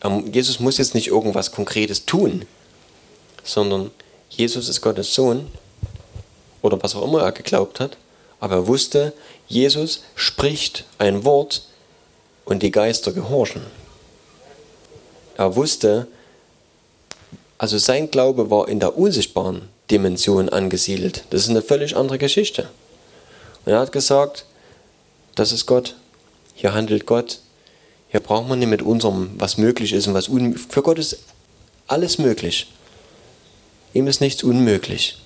[0.02, 2.46] Ähm, Jesus muss jetzt nicht irgendwas Konkretes tun,
[3.44, 3.90] sondern
[4.30, 5.48] Jesus ist Gottes Sohn
[6.62, 7.96] oder was auch immer er geglaubt hat.
[8.40, 9.12] Aber er wusste,
[9.46, 11.62] Jesus spricht ein Wort
[12.44, 13.62] und die Geister gehorchen.
[15.36, 16.06] Er wusste,
[17.58, 21.24] also sein Glaube war in der unsichtbaren Dimension angesiedelt.
[21.30, 22.68] Das ist eine völlig andere Geschichte.
[23.64, 24.46] Und er hat gesagt,
[25.34, 25.94] das ist Gott.
[26.54, 27.38] Hier handelt Gott.
[28.12, 30.66] Hier braucht man nicht mit unserem, was möglich ist und was unmöglich.
[30.68, 31.18] Für Gott ist
[31.86, 32.70] alles möglich.
[33.94, 35.18] Ihm ist nichts unmöglich.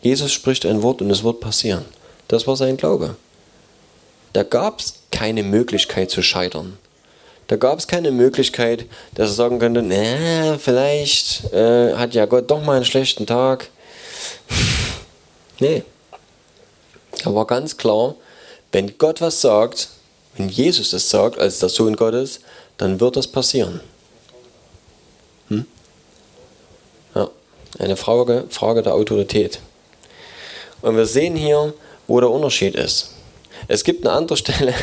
[0.00, 1.84] Jesus spricht ein Wort und es wird passieren.
[2.26, 3.16] Das war sein Glaube.
[4.32, 6.78] Da gab es keine Möglichkeit zu scheitern.
[7.48, 12.50] Da gab es keine Möglichkeit, dass er sagen könnte, na, vielleicht äh, hat ja Gott
[12.50, 13.68] doch mal einen schlechten Tag.
[15.60, 15.82] nee.
[17.22, 18.14] Da war ganz klar,
[18.72, 19.90] wenn Gott was sagt,
[20.36, 22.40] wenn Jesus das sagt, als der Sohn Gottes,
[22.76, 23.80] dann wird das passieren.
[25.48, 25.66] Hm?
[27.14, 27.30] Ja,
[27.78, 29.60] eine Frage, Frage der Autorität.
[30.82, 31.74] Und wir sehen hier,
[32.06, 33.10] wo der Unterschied ist.
[33.68, 34.74] Es gibt eine andere Stelle,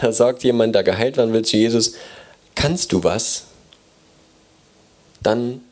[0.00, 1.94] da sagt jemand, der geheilt werden will zu Jesus,
[2.54, 3.44] kannst du was?
[5.22, 5.62] Dann,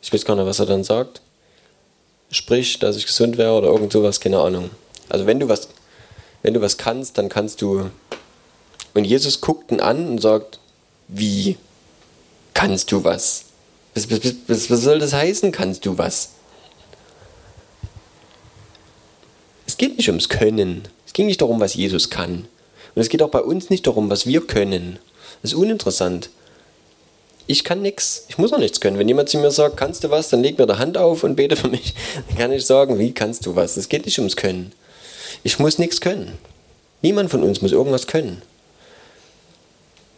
[0.00, 1.20] ich weiß gar nicht, was er dann sagt,
[2.30, 4.70] sprich, dass ich gesund wäre oder irgend sowas, keine Ahnung.
[5.08, 5.68] Also wenn du was,
[6.42, 7.90] wenn du was kannst, dann kannst du.
[8.94, 10.58] Und Jesus guckt ihn an und sagt,
[11.08, 11.56] wie
[12.54, 13.44] kannst du was?
[13.94, 16.30] Was, was, was, was soll das heißen, kannst du was?
[19.66, 20.88] Es geht nicht ums Können.
[21.06, 22.46] Es ging nicht darum, was Jesus kann.
[22.94, 24.98] Und es geht auch bei uns nicht darum, was wir können.
[25.40, 26.30] Das ist uninteressant.
[27.46, 28.24] Ich kann nichts.
[28.28, 28.98] Ich muss auch nichts können.
[28.98, 31.36] Wenn jemand zu mir sagt, kannst du was, dann leg mir die Hand auf und
[31.36, 31.94] bete für mich.
[32.28, 33.76] Dann kann ich sagen, wie kannst du was?
[33.76, 34.72] Es geht nicht ums Können.
[35.42, 36.38] Ich muss nichts können.
[37.02, 38.42] Niemand von uns muss irgendwas können.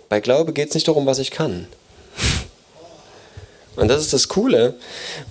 [0.09, 1.67] Bei Glaube geht es nicht darum, was ich kann.
[3.77, 4.75] Und das ist das Coole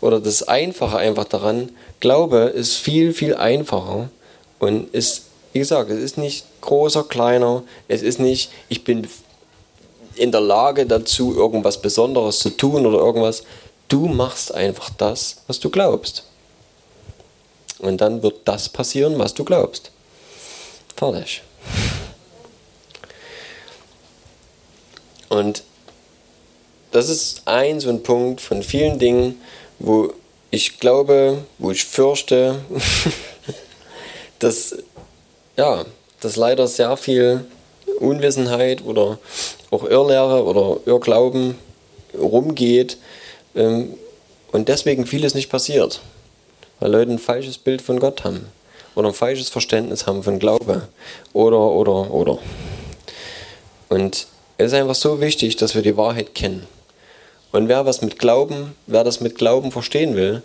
[0.02, 1.70] oder das Einfache einfach daran.
[2.00, 4.10] Glaube ist viel, viel einfacher
[4.60, 5.24] und ist,
[5.54, 9.08] wie gesagt, es ist nicht großer, kleiner, es ist nicht, ich bin
[10.16, 13.44] in der Lage dazu, irgendwas Besonderes zu tun oder irgendwas.
[13.88, 16.24] Du machst einfach das, was du glaubst.
[17.84, 19.92] Und dann wird das passieren, was du glaubst.
[20.96, 21.42] Fertig.
[25.28, 25.64] Und
[26.92, 29.42] das ist ein so ein Punkt von vielen Dingen,
[29.80, 30.14] wo
[30.50, 32.62] ich glaube, wo ich fürchte,
[34.40, 34.78] dass,
[35.58, 35.84] ja,
[36.22, 37.44] dass leider sehr viel
[38.00, 39.20] Unwissenheit oder
[39.72, 41.58] auch Irrlehre oder Irrglauben
[42.18, 42.98] rumgeht
[43.56, 43.96] ähm,
[44.54, 46.00] und deswegen vieles nicht passiert,
[46.80, 48.48] weil Leute ein falsches Bild von Gott haben
[48.96, 50.88] oder ein falsches Verständnis haben von Glaube
[51.34, 52.40] oder oder oder.
[53.90, 56.68] Und es ist einfach so wichtig, dass wir die Wahrheit kennen.
[57.52, 60.42] Und wer was mit Glauben, wer das mit Glauben verstehen will,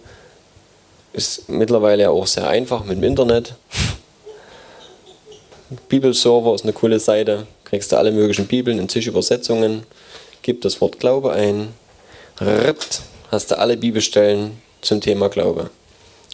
[1.12, 3.54] ist mittlerweile auch sehr einfach mit dem Internet.
[5.88, 7.46] Bibelserver ist eine coole Seite.
[7.64, 9.84] Kriegst du alle möglichen Bibeln in zig Übersetzungen.
[10.42, 11.74] Gib das Wort Glaube ein.
[12.40, 15.70] Rippt, hast du alle Bibelstellen zum Thema Glaube.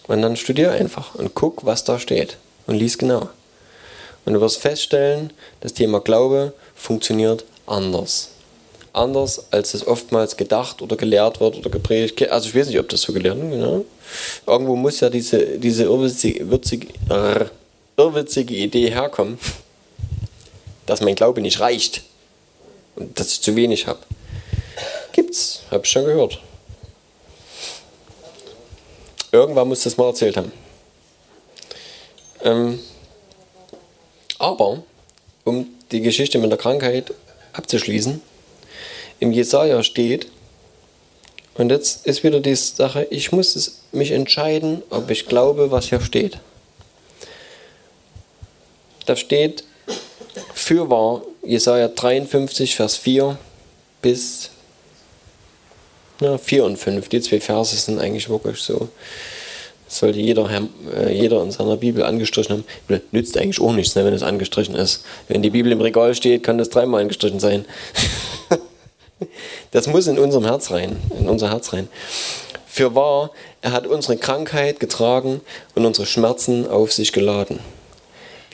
[0.07, 2.37] Und dann studier einfach und guck, was da steht.
[2.67, 3.29] Und lies genau.
[4.25, 8.31] Und du wirst feststellen, das Thema Glaube funktioniert anders
[8.95, 12.31] anders, als es oftmals gedacht oder gelehrt wird oder gepredigt.
[12.31, 13.51] Also ich weiß nicht, ob das so gelehrt wird.
[13.51, 13.85] Genau.
[14.47, 16.89] Irgendwo muss ja diese, diese irrwitzige, witzige,
[17.97, 19.39] irrwitzige Idee herkommen,
[20.87, 22.03] dass mein Glaube nicht reicht
[22.97, 24.01] und dass ich zu wenig habe.
[25.13, 26.41] Gibt's, habe ich schon gehört.
[29.35, 30.53] Irgendwann muss das mal erzählt haben.
[32.45, 32.79] Ähm,
[34.39, 34.85] aber,
[35.43, 37.13] um die Geschichte mit der Krankheit
[37.53, 38.23] abzuschließen,
[39.19, 40.29] im Jesaja steht,
[41.55, 46.01] und jetzt ist wieder die Sache, ich muss mich entscheiden, ob ich glaube, was hier
[46.01, 46.39] steht.
[49.05, 49.65] Da steht,
[50.55, 53.37] fürwahr, Jesaja 53, Vers 4
[54.01, 54.51] bis
[56.25, 57.09] ja, 4 und 5.
[57.09, 58.89] Die zwei Verse sind eigentlich wirklich so.
[59.89, 60.49] sollte jeder,
[60.97, 63.01] äh, jeder in seiner Bibel angestrichen haben.
[63.13, 65.05] Nützt eigentlich auch nichts, ne, wenn es angestrichen ist.
[65.29, 67.65] Wenn die Bibel im Regal steht, kann das dreimal angestrichen sein.
[69.71, 71.89] Das muss in unserem Herz rein, in unser Herz rein.
[72.67, 73.31] Für wahr,
[73.63, 75.41] er hat unsere Krankheit getragen
[75.75, 77.61] und unsere Schmerzen auf sich geladen.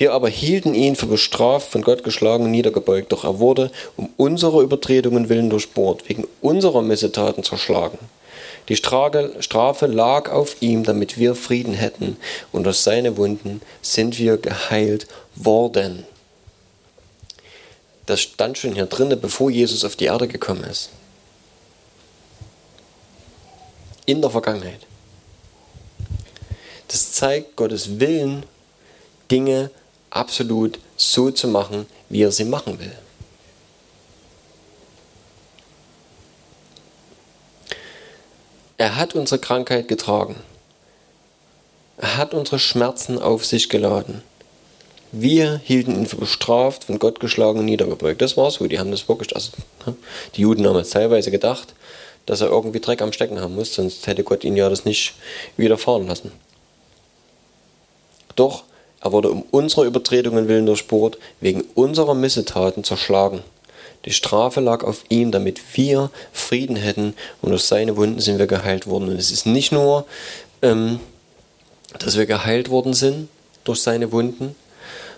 [0.00, 4.08] Wir aber hielten ihn für bestraft, von Gott geschlagen und niedergebeugt, doch er wurde um
[4.16, 7.98] unsere Übertretungen willen durchbohrt, wegen unserer Missetaten zerschlagen.
[8.70, 12.16] Die Strafe lag auf ihm, damit wir Frieden hätten,
[12.50, 16.06] und durch seine Wunden sind wir geheilt worden.
[18.06, 20.88] Das stand schon hier drinne, bevor Jesus auf die Erde gekommen ist.
[24.06, 24.80] In der Vergangenheit.
[26.88, 28.46] Das zeigt Gottes Willen,
[29.30, 29.70] Dinge
[30.10, 32.92] absolut so zu machen, wie er sie machen will.
[38.76, 40.36] Er hat unsere Krankheit getragen.
[41.98, 44.22] Er hat unsere Schmerzen auf sich geladen.
[45.12, 48.22] Wir hielten ihn für bestraft, von Gott geschlagen und niedergebeugt.
[48.22, 48.66] Das war so.
[48.68, 49.50] Die haben das wirklich, also
[49.84, 49.96] ne,
[50.34, 51.74] die Juden haben es teilweise gedacht,
[52.26, 55.14] dass er irgendwie Dreck am Stecken haben muss, sonst hätte Gott ihn ja das nicht
[55.56, 56.32] widerfahren lassen.
[58.36, 58.64] Doch
[59.00, 63.42] er wurde um unserer Übertretungen willen durchbohrt, wegen unserer Missetaten zerschlagen.
[64.04, 68.46] Die Strafe lag auf ihm, damit wir Frieden hätten und durch seine Wunden sind wir
[68.46, 69.08] geheilt worden.
[69.08, 70.06] Und es ist nicht nur,
[70.62, 71.00] ähm,
[71.98, 73.28] dass wir geheilt worden sind
[73.64, 74.54] durch seine Wunden,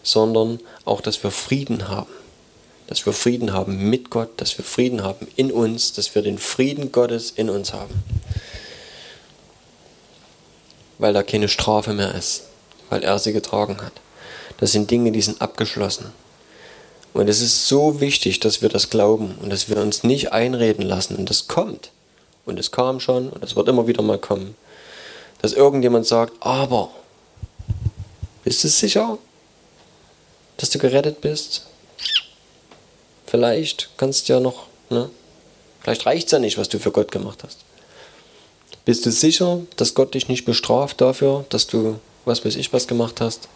[0.02, 2.10] sondern auch, dass wir Frieden haben.
[2.88, 6.38] Dass wir Frieden haben mit Gott, dass wir Frieden haben in uns, dass wir den
[6.38, 7.94] Frieden Gottes in uns haben.
[10.98, 12.44] Weil da keine Strafe mehr ist,
[12.92, 13.94] weil er sie getragen hat.
[14.58, 16.12] Das sind Dinge, die sind abgeschlossen.
[17.14, 20.84] Und es ist so wichtig, dass wir das glauben und dass wir uns nicht einreden
[20.84, 21.16] lassen.
[21.16, 21.90] Und das kommt.
[22.44, 24.56] Und es kam schon und es wird immer wieder mal kommen.
[25.40, 26.90] Dass irgendjemand sagt, aber,
[28.44, 29.16] bist du sicher,
[30.58, 31.62] dass du gerettet bist?
[33.26, 35.08] Vielleicht kannst du ja noch, ne?
[35.80, 37.60] Vielleicht reicht es ja nicht, was du für Gott gemacht hast.
[38.84, 42.86] Bist du sicher, dass Gott dich nicht bestraft dafür, dass du was weiß ich was
[42.86, 43.48] gemacht hast?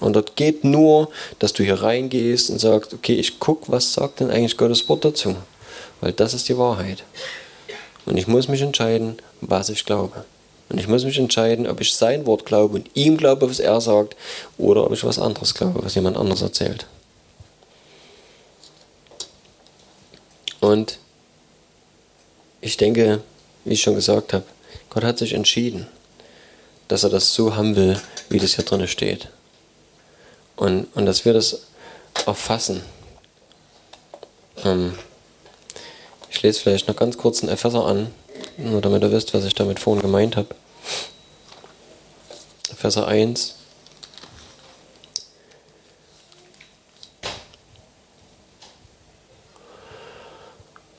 [0.00, 1.08] Und dort geht nur,
[1.38, 5.04] dass du hier reingehst und sagst, okay, ich gucke, was sagt denn eigentlich Gottes Wort
[5.04, 5.36] dazu?
[6.00, 7.02] Weil das ist die Wahrheit.
[8.04, 10.24] Und ich muss mich entscheiden, was ich glaube.
[10.68, 13.80] Und ich muss mich entscheiden, ob ich sein Wort glaube und ihm glaube, was er
[13.80, 14.16] sagt,
[14.58, 16.86] oder ob ich was anderes glaube, was jemand anderes erzählt.
[20.60, 20.98] Und
[22.60, 23.20] ich denke,
[23.64, 24.44] wie ich schon gesagt habe,
[24.90, 25.86] Gott hat sich entschieden,
[26.88, 29.28] dass er das so haben will, wie das hier drin steht.
[30.56, 31.62] Und, und dass wir das
[32.24, 32.82] erfassen.
[34.64, 34.96] Ähm,
[36.30, 38.12] ich lese vielleicht noch ganz kurz einen Epheser an,
[38.56, 40.54] nur damit ihr wisst, was ich damit vorhin gemeint habe.
[42.70, 43.54] Epheser 1.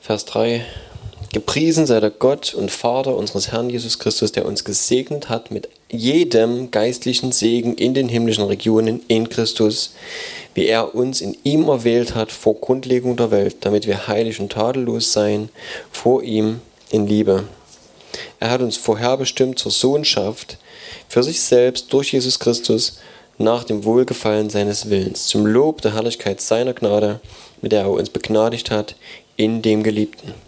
[0.00, 0.64] Vers 3.
[1.32, 5.68] Gepriesen sei der Gott und Vater unseres Herrn Jesus Christus, der uns gesegnet hat mit
[5.90, 9.92] jedem geistlichen Segen in den himmlischen Regionen in Christus,
[10.54, 14.52] wie er uns in ihm erwählt hat vor Grundlegung der Welt, damit wir heilig und
[14.52, 15.50] tadellos seien
[15.92, 16.60] vor ihm
[16.90, 17.44] in Liebe.
[18.40, 20.56] Er hat uns vorherbestimmt zur Sohnschaft
[21.08, 23.00] für sich selbst durch Jesus Christus
[23.36, 27.20] nach dem Wohlgefallen seines Willens, zum Lob der Herrlichkeit seiner Gnade,
[27.60, 28.96] mit der er uns begnadigt hat
[29.36, 30.47] in dem Geliebten.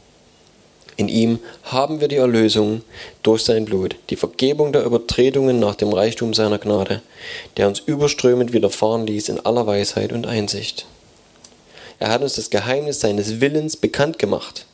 [1.01, 2.82] In ihm haben wir die Erlösung
[3.22, 7.01] durch sein Blut, die Vergebung der Übertretungen nach dem Reichtum seiner Gnade,
[7.57, 10.84] der uns überströmend widerfahren ließ in aller Weisheit und Einsicht.
[12.01, 14.66] Er hat uns das Geheimnis seines Willens bekannt gemacht,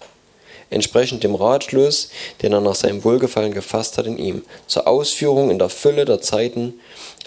[0.68, 2.08] entsprechend dem Ratschluss,
[2.42, 6.20] den er nach seinem Wohlgefallen gefasst hat in ihm, zur Ausführung in der Fülle der
[6.20, 6.74] Zeiten,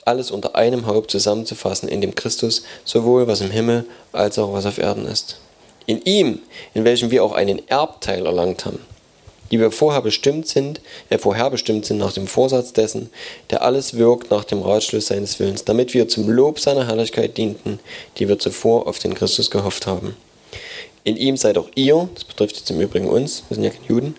[0.04, 4.66] alles unter einem Haupt zusammenzufassen, in dem Christus sowohl was im Himmel als auch was
[4.66, 5.38] auf Erden ist.
[5.90, 6.40] In ihm,
[6.76, 8.80] in welchem wir auch einen Erbteil erlangt haben,
[9.52, 13.10] die wir vorher bestimmt sind, äh, vorherbestimmt sind nach dem Vorsatz dessen,
[13.50, 17.80] der alles wirkt nach dem Ratschluss seines Willens, damit wir zum Lob seiner Herrlichkeit dienten,
[18.18, 20.16] die wir zuvor auf den Christus gehofft haben.
[21.04, 23.88] In ihm seid auch ihr, das betrifft jetzt im Übrigen uns, wir sind ja keine
[23.88, 24.16] Juden,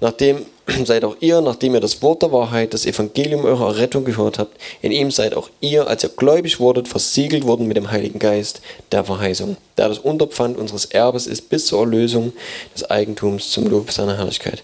[0.00, 0.46] nachdem
[0.84, 4.58] seid auch ihr, nachdem ihr das Wort der Wahrheit, das Evangelium eurer Rettung gehört habt,
[4.82, 8.60] in ihm seid auch ihr, als ihr gläubig wurdet, versiegelt worden mit dem Heiligen Geist
[8.92, 12.32] der Verheißung, der das Unterpfand unseres Erbes ist bis zur Erlösung
[12.74, 14.62] des Eigentums zum Lob seiner Herrlichkeit.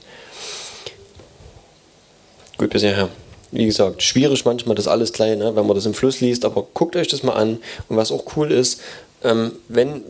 [2.59, 3.09] Gut, bis hierher.
[3.51, 6.67] Wie gesagt, schwierig manchmal das alles klein, ne, wenn man das im Fluss liest, aber
[6.73, 7.59] guckt euch das mal an.
[7.89, 8.81] Und was auch cool ist,
[9.25, 10.03] ähm, wenn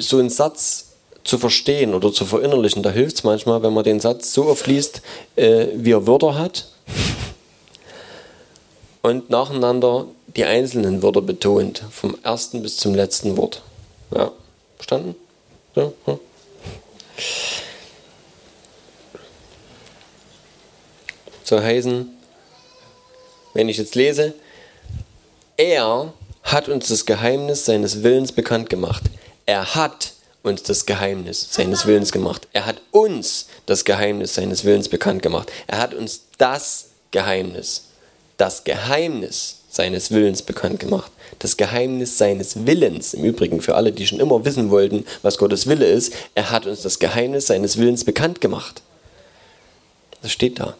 [0.00, 0.86] so ein Satz
[1.24, 2.82] zu verstehen oder zu verinnerlichen.
[2.82, 5.02] Da hilft es manchmal, wenn man den Satz so oft liest,
[5.36, 6.66] äh, wie er Wörter hat
[9.02, 13.62] und nacheinander die einzelnen Wörter betont, vom ersten bis zum letzten Wort.
[14.14, 14.30] Ja,
[14.76, 15.14] verstanden?
[15.74, 16.18] Ja, ja.
[21.44, 22.08] So heißen,
[23.54, 24.34] wenn ich jetzt lese,
[25.56, 26.12] er
[26.44, 29.02] hat uns das Geheimnis seines Willens bekannt gemacht.
[29.50, 30.12] Er hat
[30.44, 32.46] uns das Geheimnis seines Willens gemacht.
[32.52, 35.50] Er hat uns das Geheimnis seines Willens bekannt gemacht.
[35.66, 37.86] Er hat uns das Geheimnis,
[38.36, 41.10] das Geheimnis seines Willens bekannt gemacht.
[41.40, 45.66] Das Geheimnis seines Willens, im Übrigen für alle, die schon immer wissen wollten, was Gottes
[45.66, 48.82] Wille ist, er hat uns das Geheimnis seines Willens bekannt gemacht.
[50.22, 50.76] Das steht da.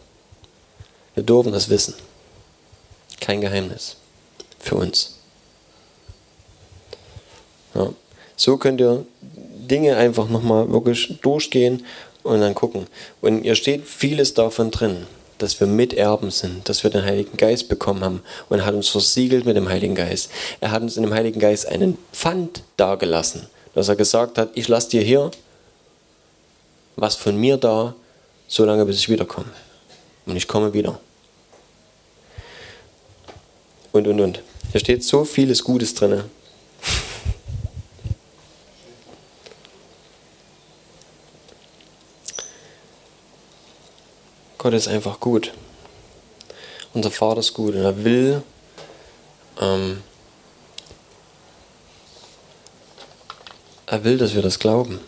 [1.13, 1.95] Wir dürfen das wissen.
[3.19, 3.97] Kein Geheimnis
[4.59, 5.15] für uns.
[7.75, 7.91] Ja.
[8.41, 9.05] So könnt ihr
[9.69, 11.85] Dinge einfach nochmal wirklich durchgehen
[12.23, 12.87] und dann gucken.
[13.21, 15.05] Und ihr steht vieles davon drin,
[15.37, 19.45] dass wir Miterben sind, dass wir den Heiligen Geist bekommen haben und hat uns versiegelt
[19.45, 20.31] mit dem Heiligen Geist.
[20.59, 23.45] Er hat uns in dem Heiligen Geist einen Pfand dargelassen.
[23.75, 25.29] Dass er gesagt hat, ich lasse dir hier
[26.95, 27.93] was von mir da,
[28.47, 29.51] so lange bis ich wiederkomme.
[30.25, 30.99] Und ich komme wieder.
[33.91, 34.41] Und, und, und.
[34.71, 36.23] Hier steht so vieles Gutes drin.
[44.61, 45.53] Gott ist einfach gut.
[46.93, 48.43] Unser Vater ist gut und er will,
[49.59, 50.03] ähm,
[53.87, 54.99] er will, dass wir das glauben.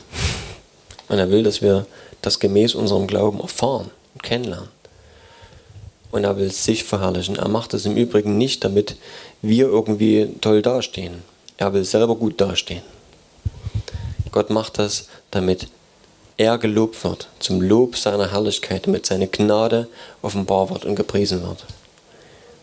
[1.08, 1.86] Und er will, dass wir
[2.24, 4.70] das gemäß unserem Glauben erfahren und kennenlernen.
[6.10, 7.36] Und er will sich verherrlichen.
[7.36, 8.96] Er macht das im Übrigen nicht, damit
[9.44, 11.22] wir irgendwie toll dastehen.
[11.58, 12.82] Er will selber gut dastehen.
[14.32, 15.68] Gott macht das, damit
[16.38, 19.88] er gelobt wird, zum Lob seiner Herrlichkeit, damit seine Gnade
[20.22, 21.66] offenbar wird und gepriesen wird.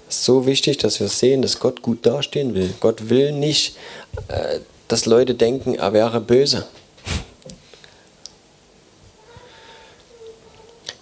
[0.09, 2.75] Es ist so wichtig, dass wir sehen, dass Gott gut dastehen will.
[2.81, 3.77] Gott will nicht,
[4.29, 4.59] äh,
[4.89, 6.66] dass Leute denken, er wäre böse.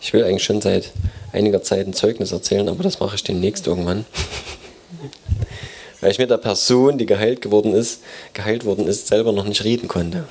[0.01, 0.93] Ich will eigentlich schon seit
[1.33, 4.05] einiger Zeit ein Zeugnis erzählen, aber das mache ich demnächst irgendwann.
[6.01, 8.03] Weil ich mit der Person, die geheilt geworden ist,
[8.33, 10.25] geheilt worden ist, selber noch nicht reden konnte.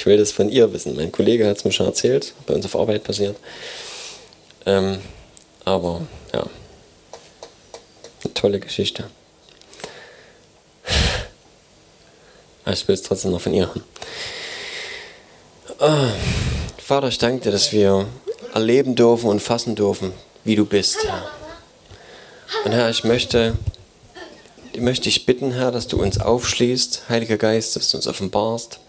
[0.00, 0.96] Ich will das von ihr wissen.
[0.96, 3.36] Mein Kollege hat es mir schon erzählt, bei uns auf Arbeit passiert.
[4.64, 4.98] Ähm,
[5.66, 6.00] aber
[6.32, 6.46] ja,
[8.24, 9.04] eine tolle Geschichte.
[12.64, 13.84] Ich will es trotzdem noch von ihr hören.
[15.80, 18.06] Oh, Vater, ich danke dir, dass wir
[18.54, 21.30] erleben dürfen und fassen dürfen, wie du bist, Herr.
[22.64, 23.54] Und Herr, ich möchte,
[24.72, 28.80] ich möchte dich bitten, Herr, dass du uns aufschließt, Heiliger Geist, dass du uns offenbarst,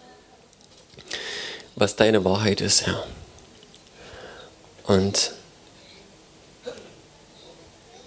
[1.76, 3.04] was deine Wahrheit ist, Herr.
[4.86, 5.34] Und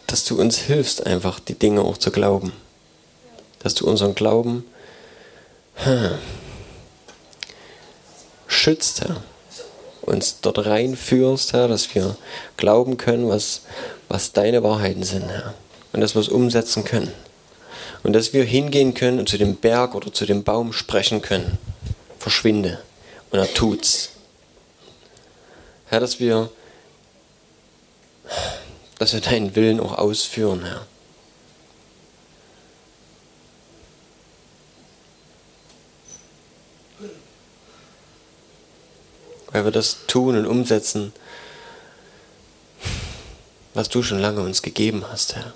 [0.07, 2.53] dass du uns hilfst, einfach die Dinge auch zu glauben.
[3.61, 4.65] Dass du unseren Glauben
[5.77, 6.13] hm,
[8.47, 9.23] schützt, Herr.
[10.03, 12.17] Uns dort reinführst, Herr, dass wir
[12.57, 13.63] glauben können, was,
[14.09, 15.55] was deine Wahrheiten sind, Herr.
[15.93, 17.13] Und dass wir es umsetzen können.
[18.03, 21.59] Und dass wir hingehen können und zu dem Berg oder zu dem Baum sprechen können.
[22.19, 22.81] Verschwinde.
[23.35, 24.11] Und er tut's.
[25.87, 26.53] Herr, dass wir,
[29.01, 30.87] dass wir deinen Willen auch ausführen, Herr.
[39.51, 41.13] Weil wir das tun und umsetzen,
[43.75, 45.55] was du schon lange uns gegeben hast, Herr.